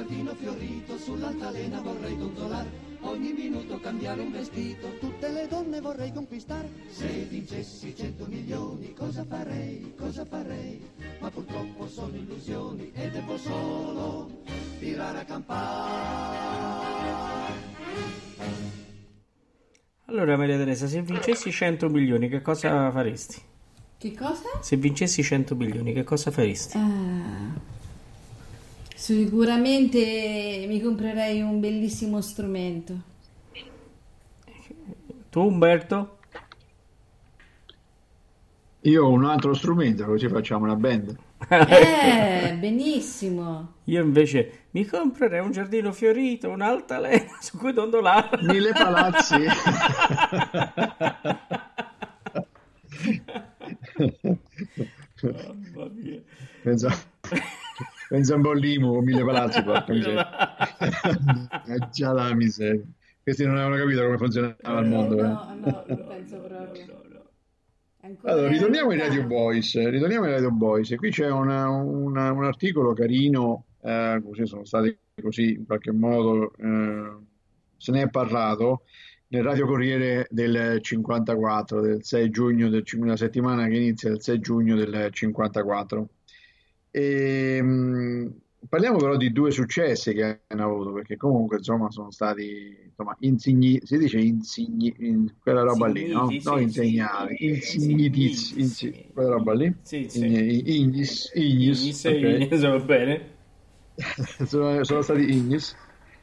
Giardino 0.04 0.36
fiorito, 0.36 0.98
sull'altalena 0.98 1.80
vorrei 1.82 2.18
dondolare. 2.18 2.92
Ogni 3.02 3.32
minuto 3.34 3.80
cambiare 3.80 4.22
un 4.22 4.32
vestito, 4.32 4.98
tutte 5.00 5.30
le 5.30 5.48
donne 5.48 5.80
vorrei 5.82 6.12
conquistare. 6.12 6.70
Se 6.90 7.08
vincessi 7.30 7.96
100 7.96 8.26
milioni, 8.28 8.94
cosa 8.94 9.26
farei, 9.26 9.94
cosa 9.98 10.26
farei? 10.26 10.82
Ma 11.20 11.30
purtroppo 11.30 11.88
sono 11.88 12.16
illusioni 12.16 12.92
e 12.94 13.10
devo 13.10 13.38
solo 13.38 14.30
tirare 14.80 15.20
a 15.20 15.26
campare. 15.26 16.72
Allora, 20.06 20.38
Maria 20.38 20.58
Teresa, 20.58 20.88
se 20.88 21.02
vincessi 21.02 21.52
100 21.52 21.90
milioni, 21.90 22.30
che 22.30 22.42
cosa 22.42 22.92
faresti? 22.92 23.42
Che 23.98 24.14
cosa? 24.16 24.50
Se 24.62 24.76
vincessi 24.76 25.24
100 25.24 25.56
milioni, 25.56 25.94
che 25.94 26.04
cosa 26.04 26.30
faresti? 26.30 26.78
Ah, 26.78 27.54
sicuramente 29.04 30.64
mi 30.66 30.80
comprerei 30.80 31.42
un 31.42 31.60
bellissimo 31.60 32.22
strumento. 32.22 33.12
Tu, 35.30 35.42
Umberto? 35.42 36.20
Io 38.82 39.06
ho 39.06 39.10
un 39.10 39.26
altro 39.26 39.54
strumento, 39.54 40.06
così 40.06 40.30
facciamo 40.30 40.64
una 40.64 40.78
band. 40.78 41.18
Eh, 41.54 42.56
benissimo. 42.58 43.74
Io 43.86 44.02
invece 44.02 44.68
mi 44.72 44.86
comprerei 44.86 45.42
un 45.42 45.52
giardino 45.52 45.92
fiorito, 45.92 46.50
un'altalena 46.50 47.38
su 47.42 47.58
cui 47.58 47.74
dondolare. 47.74 48.42
Mille 48.44 48.72
palazzi. 48.72 49.36
Mamma 55.22 55.90
mia. 55.92 56.22
pensa, 56.62 56.90
pensa 58.10 58.36
un 58.36 58.42
po' 58.42 58.54
l'IMU, 58.54 59.00
mille 59.02 59.24
palazzi, 59.24 59.62
porca 59.64 59.92
miseria. 59.94 60.30
È 61.66 61.90
già 61.92 62.12
la 62.12 62.34
miseria. 62.34 62.82
Questi 63.22 63.46
non 63.46 63.56
avevano 63.58 63.78
capito 63.82 64.04
come 64.04 64.18
funzionava 64.18 64.80
il 64.80 64.88
mondo. 64.90 65.18
eh. 65.18 65.22
No, 65.22 65.56
no, 65.64 65.84
penso 66.08 66.38
proprio. 66.40 67.02
Ancora 68.02 68.34
Allora, 68.34 68.50
ritorniamo 68.50 68.90
ai 68.90 68.98
Radio 68.98 69.24
Boys. 69.26 69.76
Ritorniamo 69.90 70.26
ai 70.26 70.32
Radio 70.32 70.52
Boys. 70.52 70.92
E 70.92 70.98
qui 70.98 71.10
c'è 71.10 71.30
una- 71.32 71.70
una- 71.70 72.32
un 72.34 72.44
articolo 72.44 72.92
carino, 72.94 73.64
eh, 73.82 74.22
così 74.26 74.46
sono 74.46 74.66
stati 74.66 74.98
così 75.22 75.54
in 75.54 75.66
qualche 75.66 75.94
modo, 75.94 76.52
eh, 76.58 77.12
se 77.78 77.92
ne 77.94 78.02
è 78.02 78.10
parlato 78.10 78.82
nel 79.28 79.44
Radio 79.44 79.66
Corriere 79.68 80.28
del 80.30 80.80
54, 80.82 81.80
del 81.80 82.04
6 82.04 82.30
giugno, 82.30 82.68
del, 82.68 82.84
una 82.98 83.16
settimana 83.16 83.68
che 83.68 83.76
inizia 83.78 84.10
il 84.12 84.22
6 84.22 84.40
giugno 84.40 84.76
del 84.76 85.08
54. 85.10 86.08
E, 86.96 87.62
mh, 87.62 88.42
parliamo 88.70 89.00
però 89.00 89.18
di 89.18 89.32
due 89.32 89.50
successi 89.52 90.14
che 90.14 90.44
hanno 90.48 90.64
avuto, 90.66 90.92
perché 90.94 91.18
comunque 91.18 91.58
insomma 91.58 91.90
sono 91.92 92.12
stati 92.12 92.78
insomma, 92.88 93.16
insigni, 93.20 93.80
si 93.84 93.98
dice 93.98 94.20
insigni, 94.20 94.94
in 95.00 95.36
quella 95.40 95.64
roba 95.64 95.88
lì, 95.88 96.06
no? 96.08 96.38
Sì, 96.40 96.60
insegnare, 96.62 97.36
sì, 97.78 97.96
insignitiz, 97.98 98.52
insi- 98.52 98.96
quella 99.12 99.30
roba 99.32 99.54
lì. 99.54 99.74
Sì, 99.82 100.10
sì. 100.10 100.26
Igni- 100.26 100.62
Ignis, 100.80 101.32
Ignis, 101.34 101.82
Ignis, 101.82 102.06
ok. 102.06 102.24
Ignis, 102.28 102.62
va 102.62 102.80
bene. 102.80 103.38
sono, 104.48 104.84
sono 104.84 105.02
stati 105.02 105.22
Ignis, 105.36 105.78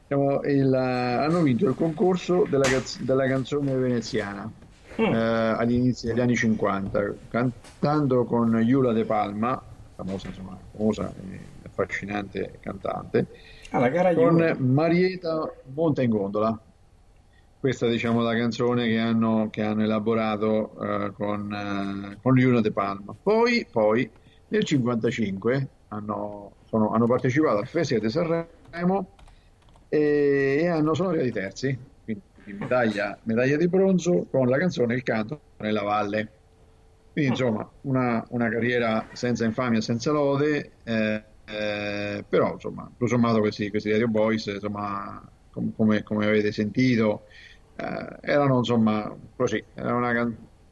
il, 0.08 0.74
hanno 0.74 1.42
vinto 1.42 1.66
il 1.68 1.74
concorso 1.74 2.46
della, 2.46 2.68
della 2.98 3.26
canzone 3.28 3.76
veneziana 3.76 4.52
Mm. 4.98 5.06
eh, 5.06 5.16
agli 5.16 5.74
inizi 5.74 6.06
degli 6.06 6.20
anni 6.20 6.34
50, 6.36 7.00
cantando 7.28 8.24
con 8.24 8.60
Iula 8.62 8.92
De 8.92 9.04
Palma, 9.04 9.62
famosa, 10.02 10.28
insomma, 10.28 10.58
famosa 10.72 11.12
e 11.14 11.40
affascinante 11.66 12.58
cantante, 12.60 13.26
Ah, 13.70 13.78
con. 14.14 14.56
Marieta 14.58 15.52
Monta 15.74 16.02
in 16.02 16.10
Gondola. 16.10 16.58
Questa 17.58 17.86
diciamo 17.86 18.22
la 18.22 18.34
canzone 18.34 18.86
che 18.88 18.98
hanno, 18.98 19.48
che 19.50 19.62
hanno 19.62 19.82
elaborato 19.82 20.72
eh, 20.80 21.12
con, 21.12 21.52
eh, 21.52 22.18
con 22.22 22.38
Iula 22.38 22.60
De 22.62 22.72
Palma. 22.72 23.14
Poi, 23.22 23.66
poi 23.70 24.10
nel 24.48 24.64
55 24.64 25.68
hanno, 25.88 26.52
sono- 26.64 26.90
hanno 26.90 27.06
partecipato 27.06 27.58
al 27.58 27.66
Festival 27.66 28.02
di 28.02 28.10
Sanremo 28.10 29.10
e, 29.88 30.58
e 30.60 30.66
hanno, 30.68 30.94
sono 30.94 31.10
arrivati 31.10 31.32
terzi, 31.32 31.78
quindi 32.02 32.22
medaglia, 32.58 33.18
medaglia 33.24 33.58
di 33.58 33.68
bronzo 33.68 34.26
con 34.30 34.48
la 34.48 34.56
canzone 34.56 34.94
Il 34.94 35.02
canto 35.02 35.40
nella 35.58 35.82
valle. 35.82 36.39
Quindi 37.12 37.30
insomma 37.30 37.68
una, 37.82 38.24
una 38.30 38.48
carriera 38.48 39.08
senza 39.12 39.44
infamia 39.44 39.80
senza 39.80 40.12
lode, 40.12 40.72
eh, 40.84 41.24
eh, 41.44 42.24
però 42.28 42.52
insomma 42.52 42.84
tutto 42.84 43.06
sommato 43.08 43.40
questi, 43.40 43.68
questi 43.70 43.90
Radio 43.90 44.08
Boys, 44.08 44.46
insomma, 44.46 45.20
com- 45.50 45.72
come, 45.74 46.02
come 46.02 46.26
avete 46.26 46.52
sentito, 46.52 47.24
eh, 47.76 48.18
erano 48.20 48.58
insomma 48.58 49.12
così, 49.36 49.62
era 49.74 49.94
una, 49.94 50.10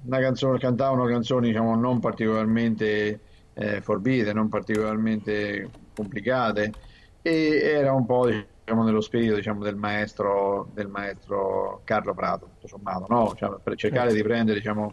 una 0.04 0.20
canzone, 0.20 0.58
cantavano 0.58 1.06
canzoni 1.06 1.48
diciamo 1.48 1.74
non 1.74 1.98
particolarmente 1.98 3.20
eh, 3.54 3.80
forbite, 3.80 4.32
non 4.32 4.48
particolarmente 4.48 5.68
complicate 5.94 6.72
e 7.20 7.60
era 7.62 7.92
un 7.92 8.06
po' 8.06 8.26
diciamo 8.28 8.84
nello 8.84 9.00
spirito 9.00 9.34
diciamo 9.34 9.64
del 9.64 9.74
maestro 9.74 10.70
del 10.72 10.86
maestro 10.86 11.80
Carlo 11.84 12.14
Prato 12.14 12.46
tutto 12.46 12.68
sommato 12.68 13.06
no? 13.08 13.30
Diciamo, 13.32 13.58
per 13.58 13.74
cercare 13.74 14.12
di 14.12 14.22
prendere 14.22 14.58
diciamo 14.58 14.92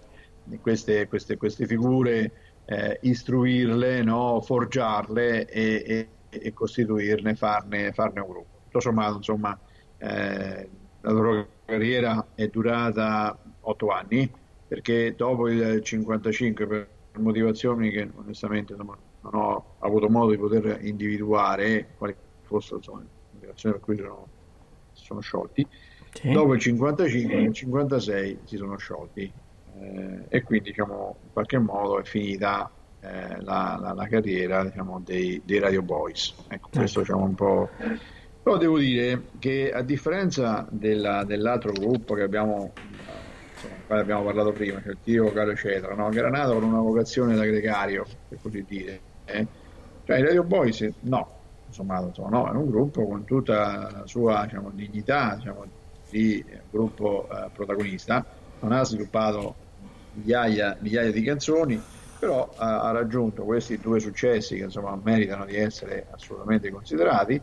queste, 0.61 1.07
queste, 1.07 1.37
queste 1.37 1.65
figure 1.65 2.31
eh, 2.65 2.99
istruirle 3.01 4.03
no? 4.03 4.41
forgiarle 4.41 5.47
e, 5.47 5.83
e- 5.85 6.09
e 6.29 6.53
costituirne 6.53 7.35
farne, 7.35 7.91
farne 7.93 8.19
un 8.19 8.27
gruppo 8.27 8.59
tutto 8.65 8.79
sommato 8.79 9.17
insomma 9.17 9.57
eh, 9.97 10.69
la 11.01 11.11
loro 11.11 11.47
carriera 11.65 12.27
è 12.35 12.47
durata 12.47 13.37
otto 13.61 13.89
anni 13.89 14.29
perché 14.67 15.15
dopo 15.15 15.47
il 15.47 15.81
55 15.81 16.67
per 16.67 16.89
motivazioni 17.17 17.91
che 17.91 18.09
onestamente 18.15 18.73
insomma, 18.73 18.97
non 19.21 19.35
ho 19.35 19.75
avuto 19.79 20.09
modo 20.09 20.31
di 20.31 20.37
poter 20.37 20.79
individuare 20.81 21.89
quali 21.97 22.15
fossero 22.41 22.77
insomma, 22.77 22.99
le 22.99 23.07
motivazioni 23.33 23.75
per 23.75 23.83
cui 23.83 23.95
sono, 23.97 24.27
sono 24.91 25.19
sciolti. 25.19 25.67
Sì. 26.11 26.31
Dopo 26.31 26.53
il 26.53 26.61
55, 26.61 27.35
nel 27.35 27.53
56 27.53 28.39
si 28.45 28.57
sono 28.57 28.77
sciolti 28.77 29.31
eh, 29.81 30.25
e 30.29 30.43
quindi 30.43 30.69
diciamo, 30.69 31.17
in 31.23 31.31
qualche 31.33 31.57
modo 31.57 31.99
è 31.99 32.03
finita 32.03 32.69
eh, 33.01 33.41
la, 33.41 33.77
la- 33.79 33.93
la 33.93 34.07
carriera 34.07 34.63
diciamo, 34.63 34.99
dei, 34.99 35.41
dei 35.45 35.59
Radio 35.59 35.81
Boys. 35.81 36.33
Ecco, 36.47 36.69
questo 36.73 36.99
diciamo 37.01 37.23
un 37.23 37.35
po'. 37.35 37.69
Però 38.41 38.57
devo 38.57 38.77
dire 38.77 39.29
che 39.39 39.71
a 39.71 39.81
differenza 39.81 40.67
della- 40.69 41.23
dell'altro 41.23 41.71
gruppo 41.71 42.13
che 42.13 42.21
abbiamo, 42.23 42.73
insomma, 43.53 43.73
quale 43.87 44.01
abbiamo 44.01 44.23
parlato 44.23 44.51
prima, 44.51 44.81
cioè 44.81 44.91
il 44.91 44.99
trio 45.01 45.31
Caro 45.31 45.51
eccetera, 45.51 45.95
no? 45.95 46.09
che 46.09 46.19
era 46.19 46.29
nato 46.29 46.53
con 46.53 46.63
una 46.63 46.79
vocazione 46.81 47.35
da 47.35 47.45
gregario, 47.45 48.05
per 48.27 48.39
così 48.41 48.63
dire, 48.67 49.01
eh? 49.25 49.47
cioè 50.03 50.19
i 50.19 50.21
Radio 50.23 50.43
Boys 50.43 50.87
no, 51.01 51.27
insomma, 51.65 51.99
insomma, 52.01 52.29
no, 52.29 52.47
è 52.47 52.55
un 52.55 52.69
gruppo 52.69 53.07
con 53.07 53.23
tutta 53.25 53.89
la 53.91 54.03
sua 54.05 54.43
diciamo, 54.45 54.69
dignità 54.71 55.35
diciamo, 55.35 55.65
di 56.09 56.39
eh, 56.47 56.61
gruppo 56.69 57.27
eh, 57.29 57.49
protagonista, 57.51 58.23
non 58.59 58.71
ha 58.73 58.83
sviluppato 58.83 59.55
migliaia, 60.15 60.75
migliaia 60.79 61.11
di 61.11 61.21
canzoni, 61.21 61.81
però 62.19 62.49
ha, 62.57 62.81
ha 62.81 62.91
raggiunto 62.91 63.43
questi 63.43 63.77
due 63.77 63.99
successi 63.99 64.55
che 64.55 64.63
insomma 64.63 64.99
meritano 65.01 65.45
di 65.45 65.55
essere 65.55 66.07
assolutamente 66.11 66.69
considerati. 66.69 67.41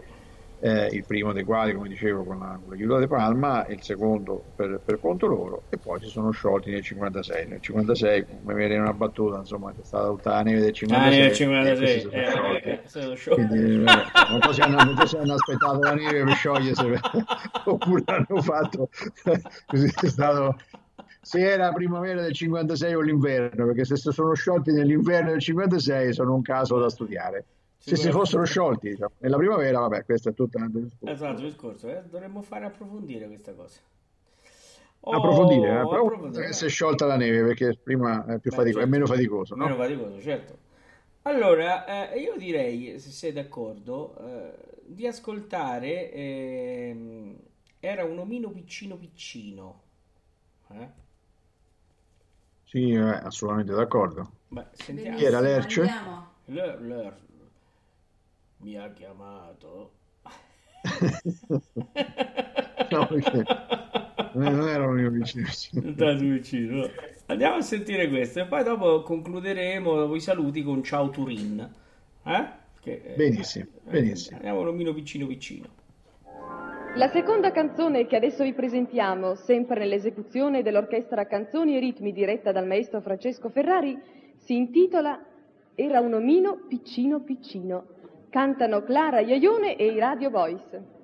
eh, 0.65 0.87
il 0.93 1.05
primo 1.05 1.33
dei 1.33 1.43
quali, 1.43 1.75
come 1.75 1.89
dicevo, 1.89 2.23
con 2.23 2.39
la, 2.39 2.57
con 2.65 2.79
la 2.79 2.99
de 3.01 3.09
Palma, 3.09 3.67
il 3.67 3.83
secondo 3.83 4.45
per, 4.55 4.81
per 4.85 5.01
conto 5.01 5.27
loro, 5.27 5.65
e 5.71 5.77
poi 5.77 5.99
si 6.01 6.07
sono 6.07 6.31
sciolti 6.31 6.71
nel 6.71 6.85
56. 6.85 7.49
Nel 7.49 7.61
56, 7.61 8.25
come 8.45 8.55
viene 8.55 8.79
una 8.79 8.93
battuta, 8.93 9.39
insomma, 9.39 9.73
c'è 9.73 9.83
stata 9.83 10.07
tutta 10.07 10.31
la 10.31 10.43
neve 10.43 10.61
del 10.61 10.73
56. 10.73 11.05
Ah, 11.05 11.21
nel 11.21 11.31
e 11.31 11.35
56. 11.35 11.77
questi 11.77 12.01
si 12.01 12.31
sono 12.31 12.47
eh, 12.47 12.71
eh, 12.71 12.81
sono 12.85 13.15
sciolti. 13.17 13.47
Quindi, 13.47 13.75
eh, 13.75 14.31
non 14.31 14.41
so 14.41 14.53
se 14.53 14.61
hanno, 14.63 14.85
non 14.85 15.07
so 15.07 15.19
hanno 15.19 15.35
aspettato 15.35 15.79
la 15.81 15.95
neve 15.95 16.25
per 16.25 16.35
sciogliersi 16.35 16.87
oppure 17.67 18.03
hanno 18.07 18.41
fatto 18.41 18.89
così 19.67 19.93
è 20.01 20.09
stato 20.09 20.59
se 21.33 21.41
era 21.41 21.73
primavera 21.73 22.21
del 22.21 22.35
56 22.35 22.95
o 22.95 23.01
l'inverno 23.01 23.65
perché 23.67 23.85
se 23.87 23.97
sono 23.97 24.35
sciolti 24.35 24.71
nell'inverno 24.73 25.31
del 25.31 25.41
56 25.41 26.13
sono 26.13 26.35
un 26.35 26.43
caso 26.43 26.79
da 26.79 26.91
studiare 26.91 27.45
se 27.79 27.97
si 27.97 28.11
fossero 28.11 28.45
sciolti 28.45 28.91
diciamo, 28.91 29.13
nella 29.19 29.37
primavera 29.39 29.79
vabbè 29.81 30.05
questo 30.05 30.29
è 30.29 30.35
tutto 30.35 30.59
un 30.59 30.65
altro 30.65 30.81
discorso 30.81 31.15
Esatto, 31.15 31.43
discorso, 31.43 31.89
eh, 31.89 32.03
dovremmo 32.09 32.43
fare 32.43 32.65
approfondire 32.67 33.27
questa 33.27 33.55
cosa. 33.55 33.81
Oh, 35.05 35.17
approfondire 35.17 35.81
eh, 35.81 35.87
però 35.89 36.07
approfondire. 36.07 36.47
che 36.47 36.53
si 36.53 36.65
è 36.67 36.69
sciolta 36.69 37.07
la 37.07 37.17
neve 37.17 37.43
perché 37.45 37.77
prima 37.83 38.25
è, 38.27 38.39
più 38.39 38.51
Beh, 38.51 38.57
faticoso, 38.57 38.85
è 38.85 38.87
certo. 38.87 38.89
meno 38.89 39.07
faticoso 39.07 39.55
no? 39.57 39.65
Meno 39.65 39.77
faticoso, 39.77 40.21
certo. 40.21 40.59
Allora, 41.23 42.11
eh, 42.13 42.19
io 42.21 42.37
direi, 42.37 42.99
se 42.99 43.11
sei 43.11 43.33
d'accordo, 43.33 44.17
eh, 44.19 44.55
di 44.87 45.07
ascoltare 45.07 46.13
ehm, 46.13 47.37
Era 47.81 48.05
un 48.05 48.19
omino 48.19 48.51
piccino 48.51 48.97
piccino. 48.97 49.83
Eh? 50.71 50.89
Sì 52.73 52.93
eh, 52.93 52.99
assolutamente 52.99 53.75
d'accordo 53.75 54.33
Beh, 54.49 54.67
sentiamo. 54.73 55.17
Chi 55.17 55.25
era? 55.25 55.39
Andiamo. 55.39 56.31
Ler- 56.47 56.81
Ler- 56.81 57.21
mi 58.59 58.77
ha 58.77 58.91
chiamato. 58.93 59.93
no 62.91 63.07
perché 63.07 63.45
non 64.35 64.69
era 64.69 64.87
un 64.87 64.95
mio 64.95 65.11
vicino 65.11 65.49
Tanto 65.97 66.25
vicino. 66.25 66.77
no. 66.77 66.91
Andiamo 67.27 67.57
a 67.57 67.63
sentire 67.63 68.09
questo 68.09 68.41
e 68.41 68.47
poi 68.47 68.63
dopo 68.63 69.03
concluderemo 69.03 69.95
dopo 69.95 70.17
i 70.17 70.21
saluti 70.21 70.63
con 70.63 70.83
Ciao 70.83 71.09
Turin. 71.11 71.59
Eh? 72.25 72.49
Che, 72.81 73.03
eh, 73.05 73.15
Benissimo, 73.17 73.67
eh, 73.87 73.91
benissimo. 73.91 74.37
Andiamo 74.37 74.61
un 74.61 74.69
omino 74.69 74.93
piccino 74.93 75.27
piccino. 75.27 75.69
La 76.95 77.09
seconda 77.09 77.53
canzone 77.53 78.07
che 78.07 78.17
adesso 78.17 78.43
vi 78.43 78.53
presentiamo, 78.53 79.35
sempre 79.35 79.79
nell'esecuzione 79.79 80.63
dell'orchestra 80.63 81.27
Canzoni 81.27 81.75
e 81.75 81.81
Ritmi 81.81 82.13
diretta 82.13 82.53
dal 82.53 82.67
maestro 82.67 83.01
Francesco 83.01 83.49
Ferrari, 83.49 83.99
Si 84.37 84.55
intitola 84.55 85.19
Era 85.75 86.01
un 86.01 86.13
omino 86.13 86.67
piccino 86.69 87.21
piccino. 87.21 87.87
Cantano 88.29 88.83
Clara 88.83 89.21
Ioione 89.21 89.77
e 89.77 89.87
i 89.87 89.99
Radio 89.99 90.29
Voice. 90.29 91.02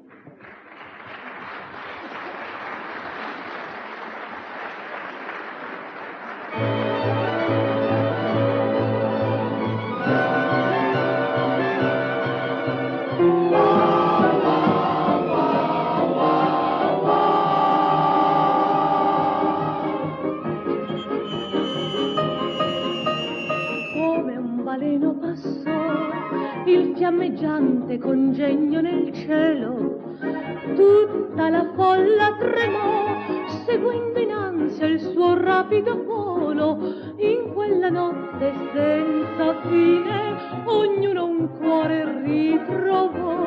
Rapido 35.68 36.02
volo. 36.04 36.78
In 37.18 37.52
quella 37.52 37.90
notte 37.90 38.52
senza 38.72 39.60
fine, 39.68 40.36
ognuno 40.64 41.24
un 41.26 41.58
cuore 41.58 42.22
ritrovò. 42.22 43.46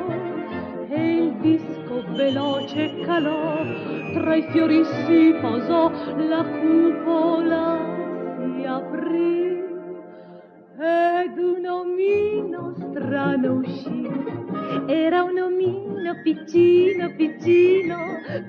E 0.87 1.15
il 1.15 1.33
disco 1.37 2.03
veloce 2.13 2.99
calò, 3.01 3.57
tra 4.13 4.35
i 4.35 4.43
fiori 4.51 4.83
si 4.83 5.35
posò, 5.41 5.89
la 6.17 6.43
cupola 6.43 7.79
si 8.37 8.65
aprì 8.65 9.69
ed 10.77 11.37
un 11.37 11.65
omino 11.65 12.73
strano 12.75 13.53
uscì. 13.53 14.40
Era 14.87 15.23
un 15.23 15.37
omino 15.37 16.15
piccino, 16.23 17.13
piccino, 17.15 17.97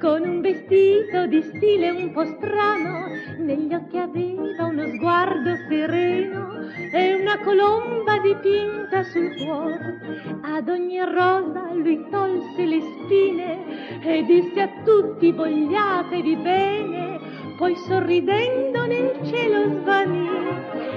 con 0.01 0.23
un 0.23 0.41
vestito 0.41 1.27
di 1.27 1.43
stile 1.43 1.91
un 1.91 2.13
po' 2.13 2.25
strano. 2.25 3.09
Negli 3.39 3.75
occhi 3.75 3.99
aveva 3.99 4.67
uno 4.67 4.87
sguardo 4.95 5.57
sereno 5.69 6.61
e 6.93 7.15
una 7.15 7.39
colomba 7.41 8.19
dipinta 8.19 9.03
sul 9.03 9.35
cuore. 9.45 10.01
Ad 10.43 10.69
ogni 10.69 11.01
rosa 11.01 11.73
lui 11.75 12.07
tolse 12.11 12.65
le 12.65 12.81
spine 12.81 14.01
e 14.03 14.23
disse 14.23 14.61
a 14.61 14.69
tutti 14.85 15.33
vogliatevi 15.33 16.37
bene. 16.37 17.19
Poi 17.57 17.75
sorridendo 17.77 18.87
nel 18.87 19.19
cielo 19.25 19.81
svanì. 19.81 20.29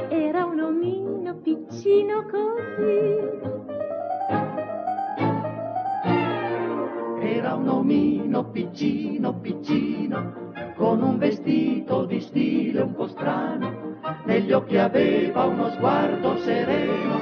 Era 0.10 0.46
un 0.46 0.60
omino 0.60 1.36
piccino 1.42 2.26
così. 2.26 3.85
Era 7.46 7.58
un 7.58 7.70
omino 7.70 8.50
piccino, 8.50 9.39
piccino, 9.39 10.52
con 10.76 11.04
un 11.04 11.20
vestito 11.20 12.04
di 12.06 12.20
stile 12.20 12.82
un 12.82 12.96
po' 12.96 13.08
strano. 13.08 14.00
Negli 14.24 14.52
occhi 14.52 14.80
aveva 14.80 15.43
uno 15.43 15.70
sguardo 15.70 16.38
sereno 16.38 17.22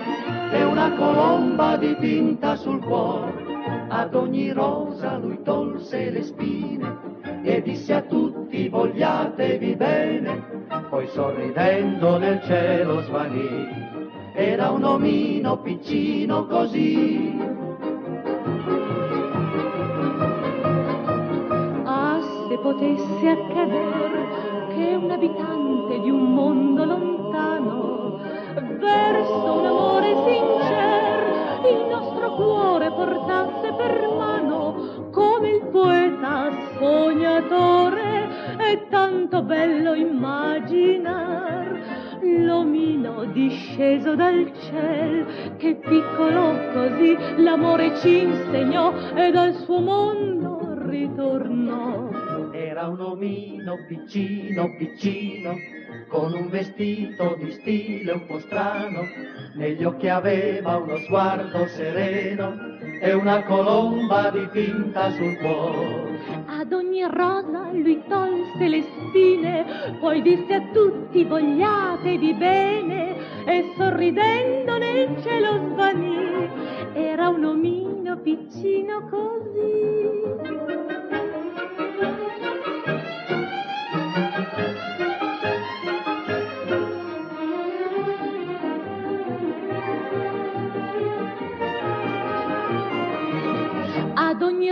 e 0.49 0.63
una 0.63 0.93
colomba 0.95 1.75
dipinta 1.75 2.55
sul 2.55 2.81
cuore. 2.85 3.33
Ad 3.89 4.15
ogni 4.15 4.53
rosa 4.53 5.17
lui 5.17 5.41
tolse 5.43 6.09
le 6.09 6.23
spine 6.23 6.99
e 7.43 7.61
disse 7.61 7.93
a 7.93 8.01
tutti 8.03 8.69
vogliatevi 8.69 9.75
bene. 9.75 10.41
Poi 10.89 11.05
sorridendo 11.07 12.17
nel 12.17 12.41
cielo 12.43 13.01
svanì. 13.01 13.91
Era 14.33 14.69
un 14.69 14.85
omino 14.85 15.57
piccino 15.57 16.45
così. 16.45 17.53
Se 22.53 22.59
potesse 22.59 23.27
accadere 23.27 24.27
che 24.75 24.93
un 24.93 25.09
abitante 25.09 25.99
di 25.99 26.09
un 26.11 26.33
mondo 26.33 26.85
lontano 26.85 28.19
verso 28.77 29.53
un 29.53 29.65
amore 29.65 30.13
sincero 30.23 31.67
il 31.67 31.87
nostro 31.89 32.35
cuore 32.35 32.91
portasse 32.91 33.73
per 33.73 34.07
mano 34.15 35.09
come 35.11 35.49
il 35.49 35.65
poeta 35.71 36.51
sognatore 36.77 38.57
è 38.57 38.87
tanto 38.87 39.41
bello 39.41 39.95
immaginar 39.95 41.81
l'omino 42.21 43.25
disceso 43.31 44.13
dal 44.13 44.51
ciel 44.59 45.55
che 45.57 45.73
piccolo 45.75 46.55
così 46.71 47.17
l'amore 47.37 47.97
ci 47.97 48.21
insegnò 48.21 48.93
e 49.15 49.31
dal 49.31 49.55
suo 49.55 49.79
mondo 49.79 50.75
ritornò 50.85 52.12
Era 52.73 52.87
un 52.87 53.01
omino 53.01 53.85
piccino, 53.87 54.73
piccino, 54.79 55.53
con 56.07 56.33
un 56.33 56.49
vestito 56.49 57.37
di 57.39 57.51
stile 57.51 58.13
un 58.13 58.25
po' 58.25 58.39
strano. 58.39 59.01
Negli 59.53 59.83
occhi 59.83 60.09
aveva 60.09 60.77
uno 60.77 60.97
sguardo 60.97 61.67
sereno 61.67 62.55
e 62.99 63.13
una 63.13 63.43
colomba 63.43 64.31
dipinta 64.31 65.11
sul 65.11 65.37
cuore. 65.37 66.17
Ad 66.47 66.73
ogni 66.73 67.03
rosa 67.03 67.69
lui 67.73 68.01
tolse 68.07 68.67
le 68.67 68.81
spine, 68.81 69.65
poi 69.99 70.23
disse 70.23 70.55
a 70.55 70.61
tutti 70.73 71.23
vogliatevi 71.25 72.33
bene 72.33 73.45
e 73.45 73.71
sorridendo 73.77 74.79
nel 74.79 75.21
cielo 75.21 75.59
svanì. 75.69 76.49
Era 76.93 77.29
un 77.29 77.43
omino 77.43 78.17
piccino 78.17 79.07
così. 79.11 80.92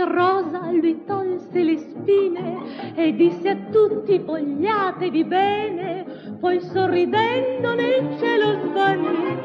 Rosa 0.04 0.70
lui 0.70 1.04
tolse 1.04 1.62
le 1.62 1.76
spine 1.78 2.94
e 2.94 3.14
disse 3.14 3.48
a 3.48 3.56
tutti 3.70 4.18
vogliatevi 4.18 5.24
bene, 5.24 6.04
poi 6.40 6.60
sorridendo 6.60 7.74
nel 7.74 8.16
cielo 8.18 8.58
svanì. 8.66 9.36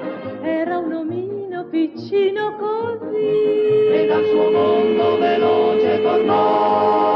Era 0.42 0.78
un 0.78 0.94
omino 0.94 1.66
piccino 1.70 2.56
così. 2.56 3.16
E 3.16 4.06
dal 4.08 4.26
suo 4.26 4.52
mondo 4.52 5.18
veloce 5.18 6.02
tornò. 6.02 7.08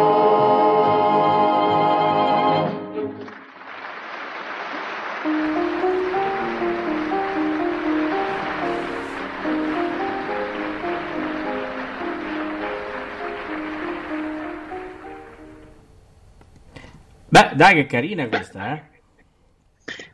Beh, 17.32 17.52
dai, 17.56 17.76
che 17.76 17.86
carina 17.86 18.28
questa, 18.28 18.74
eh? 18.74 18.84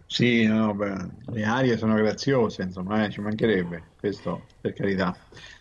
Sì, 0.05 0.45
no, 0.45 0.75
beh, 0.75 1.07
le 1.31 1.43
arie 1.43 1.75
sono 1.75 1.95
graziose, 1.95 2.61
insomma, 2.61 3.05
eh, 3.05 3.09
ci 3.09 3.21
mancherebbe, 3.21 3.85
questo 3.99 4.43
per 4.61 4.73
carità. 4.73 5.17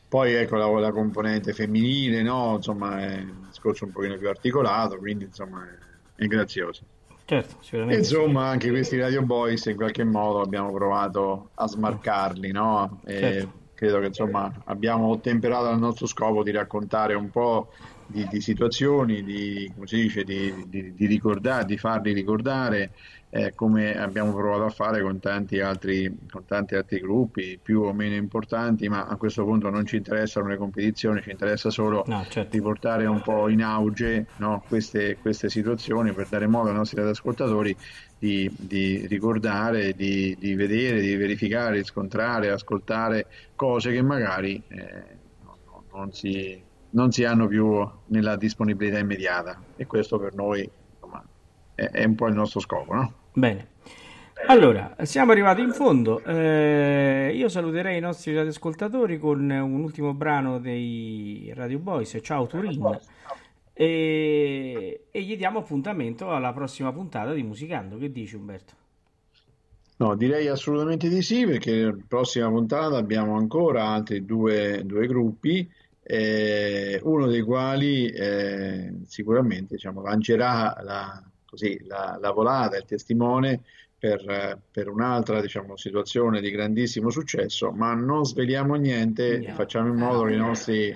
Poi 0.07 0.35
ecco 0.35 0.57
la, 0.57 0.69
la 0.79 0.93
componente 0.93 1.55
femminile, 1.55 2.21
no, 2.21 2.57
insomma, 2.57 3.01
è 3.01 3.21
un 3.21 3.47
discorso 3.49 3.87
un 3.87 3.93
pochino 3.93 4.19
più 4.19 4.29
articolato, 4.29 4.99
quindi 4.99 5.25
insomma 5.25 5.65
è, 5.65 6.23
è 6.23 6.27
grazioso. 6.27 6.83
Certo, 7.25 7.57
sicuramente. 7.61 8.01
insomma, 8.01 8.49
anche 8.49 8.69
questi 8.69 8.99
Radio 8.99 9.23
Boys 9.23 9.65
in 9.65 9.77
qualche 9.77 10.05
modo 10.05 10.43
abbiamo 10.43 10.71
provato 10.73 11.49
a 11.55 11.67
smarcarli, 11.67 12.53
no? 12.53 13.01
E 13.07 13.19
Certo. 13.19 13.53
credo 13.73 14.01
che 14.01 14.07
insomma 14.09 14.53
abbiamo 14.67 15.07
ottemperato 15.07 15.69
al 15.69 15.79
nostro 15.79 16.07
scopo 16.07 16.43
di 16.43 16.51
raccontare 16.51 17.15
un 17.15 17.31
po' 17.31 17.73
di, 18.07 18.27
di 18.27 18.41
situazioni, 18.41 19.23
di, 19.23 19.71
come 19.75 19.87
si 19.87 19.97
dice, 20.03 20.25
di, 20.25 20.69
di- 20.69 20.95
di 20.95 21.07
ricordare, 21.07 21.65
di 21.65 21.77
farli 21.77 22.13
ricordare, 22.13 22.93
eh, 23.29 23.53
come 23.55 23.99
abbiamo 23.99 24.33
provato 24.33 24.65
a 24.65 24.71
fare 24.71 25.03
con 25.03 25.19
tanti 25.19 25.59
altri, 25.61 26.17
con 26.31 26.45
tanti 26.47 26.75
altri 26.77 27.01
gruppi, 27.01 27.59
più 27.61 27.81
o 27.83 27.93
meno 27.93 28.15
importanti, 28.15 28.89
ma 28.89 29.07
a 29.07 29.17
questo 29.17 29.45
punto 29.45 29.69
non 29.69 29.85
ci 29.85 29.97
interessano 29.97 30.47
le 30.49 30.57
competizioni, 30.57 31.21
ci 31.21 31.31
interessa 31.31 31.69
solo 31.71 32.05
No, 32.07 32.25
certo. 32.29 32.51
riportare 32.57 33.05
un 33.07 33.21
po' 33.21 33.49
in 33.49 33.63
auge 33.63 34.29
no, 34.37 34.65
queste, 34.67 35.19
queste 35.19 35.49
situazioni 35.51 36.15
per 36.15 36.29
dare 36.29 36.47
modo 36.47 36.69
ai 36.71 36.77
nostri 36.77 37.01
ascoltatori 37.03 37.77
di, 38.17 38.49
di 38.57 39.07
ricordare, 39.07 39.93
di, 39.93 40.37
di 40.39 40.55
vedere, 40.55 41.01
di 41.01 41.17
verificare, 41.17 41.77
riscontrare, 41.79 42.51
ascoltare 42.51 43.27
cose 43.55 43.93
che 43.93 44.03
magari 44.03 44.63
eh, 44.69 45.19
no- 45.41 45.59
no- 45.65 45.85
non 45.93 46.13
si, 46.13 46.65
non 46.97 47.13
si 47.13 47.25
hanno 47.25 47.47
più 47.47 47.87
nella 48.07 48.37
disponibilità 48.37 48.99
immediata 48.99 49.63
e 49.77 49.87
questo 49.87 50.19
per 50.19 50.35
noi 50.35 50.69
insomma, 50.95 51.23
è, 51.75 51.85
è 51.85 52.05
un 52.05 52.15
po' 52.15 52.27
il 52.27 52.35
nostro 52.35 52.59
scopo, 52.59 52.95
no? 52.95 53.13
Bene. 53.35 53.75
Allora, 54.49 54.97
siamo 55.03 55.33
arrivati 55.33 55.61
in 55.61 55.73
fondo. 55.73 56.23
Eh, 56.23 57.33
io 57.35 57.49
saluterei 57.49 57.99
i 57.99 58.01
nostri 58.01 58.35
radioascoltatori 58.35 59.19
con 59.19 59.49
un 59.49 59.83
ultimo 59.83 60.15
brano 60.15 60.59
dei 60.59 61.53
Radio 61.55 61.79
Boys, 61.79 62.19
Ciao 62.23 62.47
Turin, 62.47 62.99
e, 63.73 65.07
e 65.11 65.23
gli 65.23 65.37
diamo 65.37 65.61
appuntamento 65.61 66.31
alla 66.31 66.53
prossima 66.53 66.93
puntata 66.93 67.33
di 67.33 67.43
Musicando. 67.43 67.99
Che 67.99 68.11
dici 68.11 68.37
Umberto? 68.37 68.75
No, 69.99 70.15
direi 70.15 70.49
assolutamente 70.49 71.09
di 71.09 71.23
sì, 71.23 71.47
perché 71.47 71.73
nella 71.73 71.97
prossima 72.07 72.49
puntata 72.49 72.97
abbiamo 72.97 73.37
ancora 73.37 73.87
altri 73.87 74.25
due, 74.27 74.83
due 74.85 75.07
gruppi, 75.07 75.67
eh, 76.09 77.01
uno 77.03 77.27
dei 77.27 77.43
quali 77.43 78.09
eh, 78.09 78.93
sicuramente 79.07 79.75
diciamo, 79.75 80.03
lancerà 80.03 80.79
la, 80.83 81.21
così, 81.45 81.85
la, 81.87 82.17
la 82.21 82.31
volata, 82.31 82.77
il 82.77 82.85
testimone 82.85 83.63
per, 83.99 84.61
per 84.71 84.89
un'altra 84.89 85.41
diciamo, 85.41 85.77
situazione 85.77 86.41
di 86.41 86.51
grandissimo 86.51 87.11
successo, 87.11 87.73
ma 87.73 87.95
non 87.95 88.25
sveliamo 88.25 88.77
niente, 88.77 89.39
No. 89.39 89.55
facciamo 89.55 89.89
in 89.89 89.97
modo 89.97 90.25
che 90.25 90.35
i 90.35 90.39
nostri, 90.39 90.95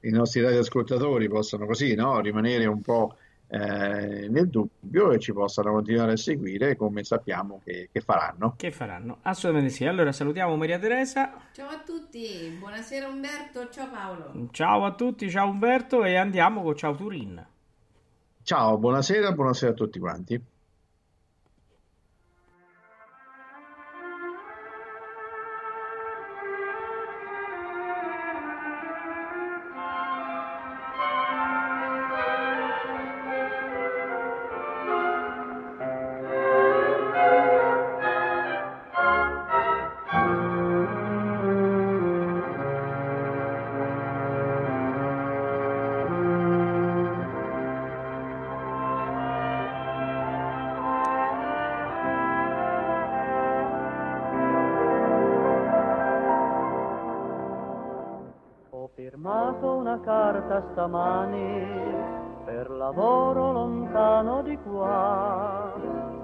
i 0.00 0.10
nostri 0.10 0.40
radioascoltatori 0.40 1.28
possano 1.28 1.66
così 1.66 1.94
no, 1.94 2.20
rimanere 2.20 2.66
un 2.66 2.80
po' 2.80 3.16
eh, 3.48 4.28
nel 4.28 4.48
dubbio 4.48 5.12
e 5.12 5.18
ci 5.18 5.32
possano 5.32 5.72
continuare 5.72 6.12
a 6.12 6.16
seguire 6.16 6.76
come 6.76 7.02
sappiamo 7.02 7.60
che, 7.64 7.88
che 7.90 8.00
faranno. 8.00 8.54
Che 8.56 8.70
faranno? 8.70 9.18
Assolutamente 9.22 9.74
sì. 9.74 9.86
Allora 9.86 10.12
salutiamo 10.12 10.56
Maria 10.56 10.78
Teresa. 10.78 11.32
Ciao 11.52 11.68
a 11.68 11.82
tutti, 11.84 12.54
buonasera 12.58 13.08
Umberto, 13.08 13.68
ciao 13.70 13.88
Paolo. 13.90 14.48
Ciao 14.50 14.84
a 14.84 14.94
tutti, 14.94 15.30
ciao 15.30 15.48
Umberto 15.48 16.04
e 16.04 16.16
andiamo 16.16 16.62
con 16.62 16.76
Ciao 16.76 16.94
Turin. 16.94 17.46
Ciao, 18.42 18.78
buonasera, 18.78 19.32
buonasera 19.32 19.72
a 19.72 19.74
tutti 19.74 19.98
quanti. 19.98 20.42
Firmato 59.18 59.74
una 59.74 59.98
carta 60.00 60.62
stamani 60.70 61.66
per 62.44 62.70
lavoro 62.70 63.50
lontano 63.52 64.42
di 64.42 64.56
qua. 64.58 65.72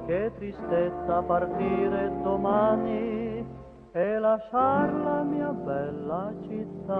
Che 0.06 0.30
tristezza 0.36 1.22
partire 1.22 2.12
domani 2.22 3.44
e 3.90 4.18
lasciar 4.18 4.92
la 4.92 5.22
mia 5.22 5.48
bella 5.48 6.32
città. 6.42 6.92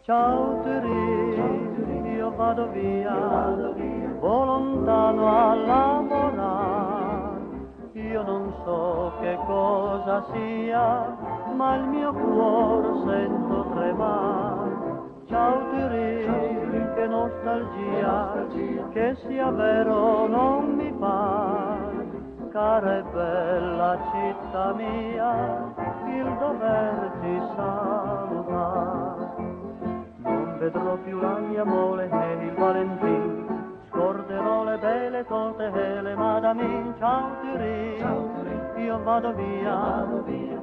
Ciao 0.00 0.60
Turin, 0.62 2.04
io 2.16 2.34
vado 2.34 2.68
via, 2.70 3.14
vado 3.14 4.44
lontano 4.44 5.28
a 5.28 5.54
lavorare. 5.54 6.55
Io 8.10 8.22
non 8.22 8.54
so 8.64 9.12
che 9.20 9.36
cosa 9.46 10.24
sia, 10.32 11.16
ma 11.54 11.74
il 11.74 11.84
mio 11.88 12.12
cuore 12.12 12.88
sento 13.04 13.66
tremare. 13.74 14.70
Ciao 15.26 15.58
Turin, 15.70 16.92
che 16.94 17.06
nostalgia, 17.08 18.46
che 18.92 19.16
sia 19.26 19.50
vero 19.50 20.28
non 20.28 20.74
mi 20.76 20.92
pare. 20.92 22.04
Cara 22.52 22.98
e 22.98 23.02
bella 23.12 23.98
città 24.12 24.72
mia, 24.74 25.74
il 26.06 26.36
doverti 26.38 27.42
salutare. 27.56 29.34
Non 30.22 30.56
vedrò 30.58 30.96
più 31.04 31.20
la 31.20 31.38
mia 31.38 31.64
mole 31.64 32.06
né 32.06 32.44
il 32.44 32.54
Valentin, 32.54 33.45
scorderò 33.96 34.64
le 34.64 34.76
belle 34.76 35.24
tote 35.24 35.72
e 35.72 36.02
le 36.02 36.14
madami. 36.14 36.94
Ciao 36.98 37.30
Turin, 37.40 38.74
io 38.76 39.02
vado 39.02 39.32
via, 39.32 40.06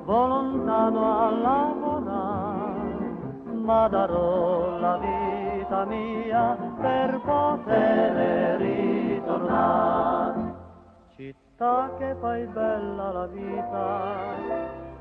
vado 0.06 0.28
lontano 0.28 1.20
a 1.20 1.32
lavorare, 1.32 3.10
ma 3.54 3.88
darò 3.88 4.78
la 4.78 4.98
vita 4.98 5.86
mia 5.86 6.56
per 6.80 7.20
poter 7.26 8.60
ritornare. 8.62 10.54
Città 11.16 11.90
che 11.98 12.16
fai 12.20 12.46
bella 12.46 13.12
la 13.12 13.26
vita, 13.26 14.36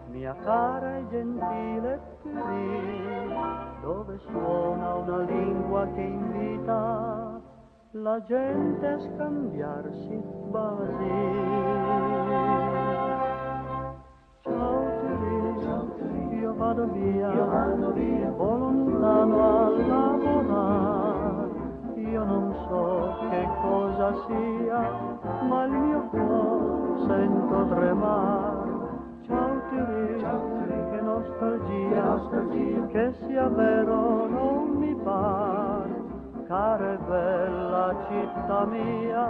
mia 0.08 0.34
cara 0.42 0.96
e 0.96 1.06
gentile 1.10 2.00
Turin, 2.22 3.36
dove 3.82 4.18
suona 4.30 4.94
una 4.94 5.18
lingua 5.18 5.86
che 5.94 6.00
invita 6.00 7.31
la 7.94 8.18
gente 8.26 8.86
a 8.86 8.98
scambiarsi 8.98 10.22
basi. 10.48 11.10
Ciao 14.40 14.84
Turin, 15.98 16.38
io 16.40 16.54
vado 16.54 16.86
via, 16.86 17.28
vado 17.28 18.56
lontano 18.56 19.36
a 19.42 19.68
lavorare, 19.68 21.50
io 21.96 22.24
non 22.24 22.54
so 22.66 23.28
che 23.28 23.48
cosa 23.60 24.14
sia, 24.26 24.80
ma 25.46 25.64
il 25.64 25.72
mio 25.72 26.00
cuore 26.08 27.06
sento 27.06 27.66
tremare. 27.74 28.70
Ciao 29.26 29.60
Turin, 29.68 30.88
che 30.90 31.00
nostalgia, 31.02 32.86
che 32.88 33.12
sia 33.26 33.48
vero. 33.48 34.11
Cara 36.52 36.92
e 36.92 36.98
bella 37.08 37.96
città 38.08 38.66
mia, 38.66 39.24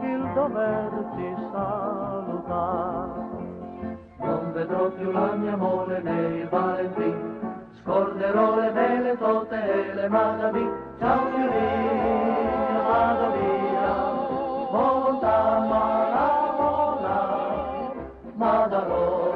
il 0.00 0.32
doverti 0.32 1.34
salutare. 1.52 3.20
Non 4.20 4.52
vedrò 4.54 4.88
più 4.88 5.10
la 5.10 5.32
mia 5.34 5.54
mole 5.54 6.00
né 6.00 6.38
il 6.38 6.48
Valentin, 6.48 7.60
scorderò 7.82 8.58
le 8.58 8.70
belle 8.70 9.18
tote 9.18 9.54
e 9.54 9.94
le 9.96 10.08
madami. 10.08 10.70
Ciao 10.98 11.28
Turin, 11.28 12.82
vado 12.88 13.32
via, 13.32 14.16
lavorare, 17.10 17.66
ma 18.32 18.66
la 18.66 18.80
vita 18.80 18.80
mia 18.80 19.35